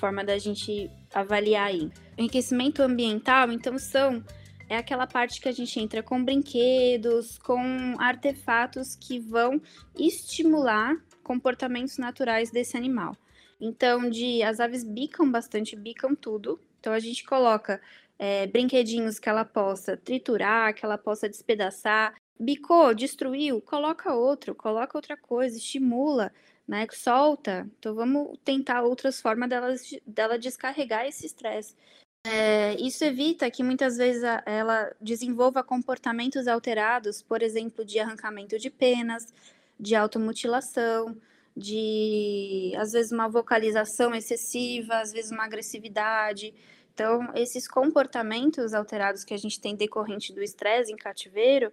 forma 0.00 0.24
da 0.24 0.38
gente 0.38 0.90
avaliar 1.12 1.66
aí. 1.66 1.90
Enriquecimento 2.16 2.82
ambiental, 2.82 3.52
então, 3.52 3.78
são 3.78 4.24
é 4.66 4.78
aquela 4.78 5.06
parte 5.06 5.42
que 5.42 5.48
a 5.48 5.52
gente 5.52 5.78
entra 5.78 6.02
com 6.02 6.24
brinquedos, 6.24 7.36
com 7.36 7.60
artefatos 7.98 8.96
que 8.96 9.18
vão 9.18 9.60
estimular 9.94 10.96
comportamentos 11.22 11.98
naturais 11.98 12.50
desse 12.50 12.78
animal. 12.78 13.14
Então, 13.60 14.08
de 14.08 14.42
as 14.42 14.60
aves 14.60 14.84
bicam 14.84 15.30
bastante, 15.30 15.74
bicam 15.74 16.14
tudo. 16.14 16.60
Então, 16.78 16.92
a 16.92 16.98
gente 16.98 17.24
coloca 17.24 17.80
é, 18.18 18.46
brinquedinhos 18.46 19.18
que 19.18 19.28
ela 19.28 19.44
possa 19.44 19.96
triturar, 19.96 20.74
que 20.74 20.84
ela 20.84 20.98
possa 20.98 21.28
despedaçar. 21.28 22.14
Bicou, 22.38 22.94
destruiu, 22.94 23.60
coloca 23.60 24.14
outro, 24.14 24.54
coloca 24.54 24.96
outra 24.96 25.16
coisa, 25.16 25.56
estimula, 25.56 26.32
né? 26.66 26.86
Solta. 26.92 27.68
Então, 27.78 27.94
vamos 27.94 28.38
tentar 28.44 28.82
outras 28.82 29.20
formas 29.20 29.48
dela, 29.48 29.74
dela 30.06 30.38
descarregar 30.38 31.06
esse 31.06 31.26
estresse. 31.26 31.74
É, 32.24 32.74
isso 32.74 33.04
evita 33.04 33.50
que 33.50 33.62
muitas 33.62 33.96
vezes 33.96 34.22
a, 34.22 34.42
ela 34.44 34.94
desenvolva 35.00 35.62
comportamentos 35.62 36.46
alterados, 36.46 37.22
por 37.22 37.42
exemplo, 37.42 37.84
de 37.84 37.98
arrancamento 37.98 38.58
de 38.58 38.70
penas, 38.70 39.32
de 39.78 39.94
automutilação, 39.94 41.16
de 41.58 42.72
às 42.76 42.92
vezes 42.92 43.10
uma 43.10 43.28
vocalização 43.28 44.14
excessiva, 44.14 45.00
às 45.00 45.12
vezes 45.12 45.30
uma 45.30 45.44
agressividade. 45.44 46.54
Então, 46.94 47.30
esses 47.34 47.68
comportamentos 47.68 48.74
alterados 48.74 49.24
que 49.24 49.34
a 49.34 49.36
gente 49.36 49.60
tem 49.60 49.76
decorrente 49.76 50.32
do 50.32 50.42
estresse 50.42 50.92
em 50.92 50.96
cativeiro, 50.96 51.72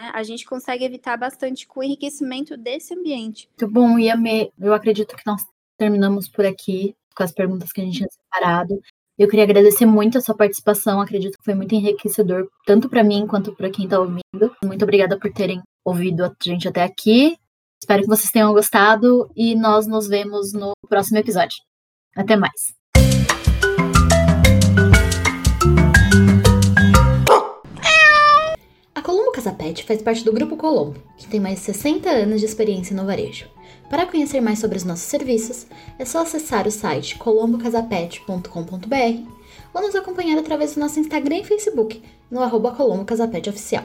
né, 0.00 0.10
a 0.14 0.22
gente 0.22 0.44
consegue 0.44 0.84
evitar 0.84 1.16
bastante 1.16 1.66
com 1.66 1.80
o 1.80 1.82
enriquecimento 1.82 2.56
desse 2.56 2.94
ambiente. 2.94 3.48
Muito 3.58 3.72
bom, 3.72 3.98
Iame. 3.98 4.52
Eu 4.58 4.72
acredito 4.72 5.16
que 5.16 5.26
nós 5.26 5.42
terminamos 5.76 6.28
por 6.28 6.46
aqui 6.46 6.94
com 7.14 7.22
as 7.22 7.32
perguntas 7.32 7.72
que 7.72 7.80
a 7.80 7.84
gente 7.84 7.98
tinha 7.98 8.08
separado. 8.10 8.80
Eu 9.18 9.28
queria 9.28 9.44
agradecer 9.44 9.84
muito 9.84 10.16
a 10.16 10.20
sua 10.20 10.34
participação, 10.34 11.00
acredito 11.00 11.36
que 11.36 11.44
foi 11.44 11.54
muito 11.54 11.74
enriquecedor, 11.74 12.48
tanto 12.64 12.88
para 12.88 13.04
mim 13.04 13.26
quanto 13.26 13.54
para 13.54 13.70
quem 13.70 13.84
está 13.84 14.00
ouvindo. 14.00 14.56
Muito 14.64 14.82
obrigada 14.82 15.18
por 15.18 15.30
terem 15.32 15.60
ouvido 15.84 16.24
a 16.24 16.34
gente 16.42 16.66
até 16.66 16.82
aqui. 16.82 17.36
Espero 17.82 18.02
que 18.02 18.08
vocês 18.08 18.30
tenham 18.30 18.52
gostado 18.52 19.28
e 19.34 19.56
nós 19.56 19.88
nos 19.88 20.06
vemos 20.06 20.52
no 20.52 20.72
próximo 20.88 21.18
episódio. 21.18 21.56
Até 22.14 22.36
mais. 22.36 22.52
A 28.94 29.02
Colombo 29.02 29.32
Casapet 29.32 29.84
faz 29.84 30.00
parte 30.00 30.24
do 30.24 30.32
Grupo 30.32 30.56
Colombo, 30.56 31.02
que 31.18 31.26
tem 31.26 31.40
mais 31.40 31.58
de 31.58 31.64
60 31.64 32.08
anos 32.08 32.38
de 32.38 32.46
experiência 32.46 32.94
no 32.94 33.04
varejo. 33.04 33.48
Para 33.90 34.06
conhecer 34.06 34.40
mais 34.40 34.60
sobre 34.60 34.76
os 34.76 34.84
nossos 34.84 35.06
serviços, 35.06 35.66
é 35.98 36.04
só 36.04 36.22
acessar 36.22 36.68
o 36.68 36.70
site 36.70 37.18
colombocasapet.com.br 37.18 39.28
ou 39.74 39.82
nos 39.82 39.96
acompanhar 39.96 40.38
através 40.38 40.76
do 40.76 40.80
nosso 40.80 41.00
Instagram 41.00 41.38
e 41.38 41.44
Facebook, 41.44 42.00
no 42.30 42.42
arroba 42.42 42.70
Colombo 42.70 43.04
Casapet 43.04 43.50
Oficial. 43.50 43.82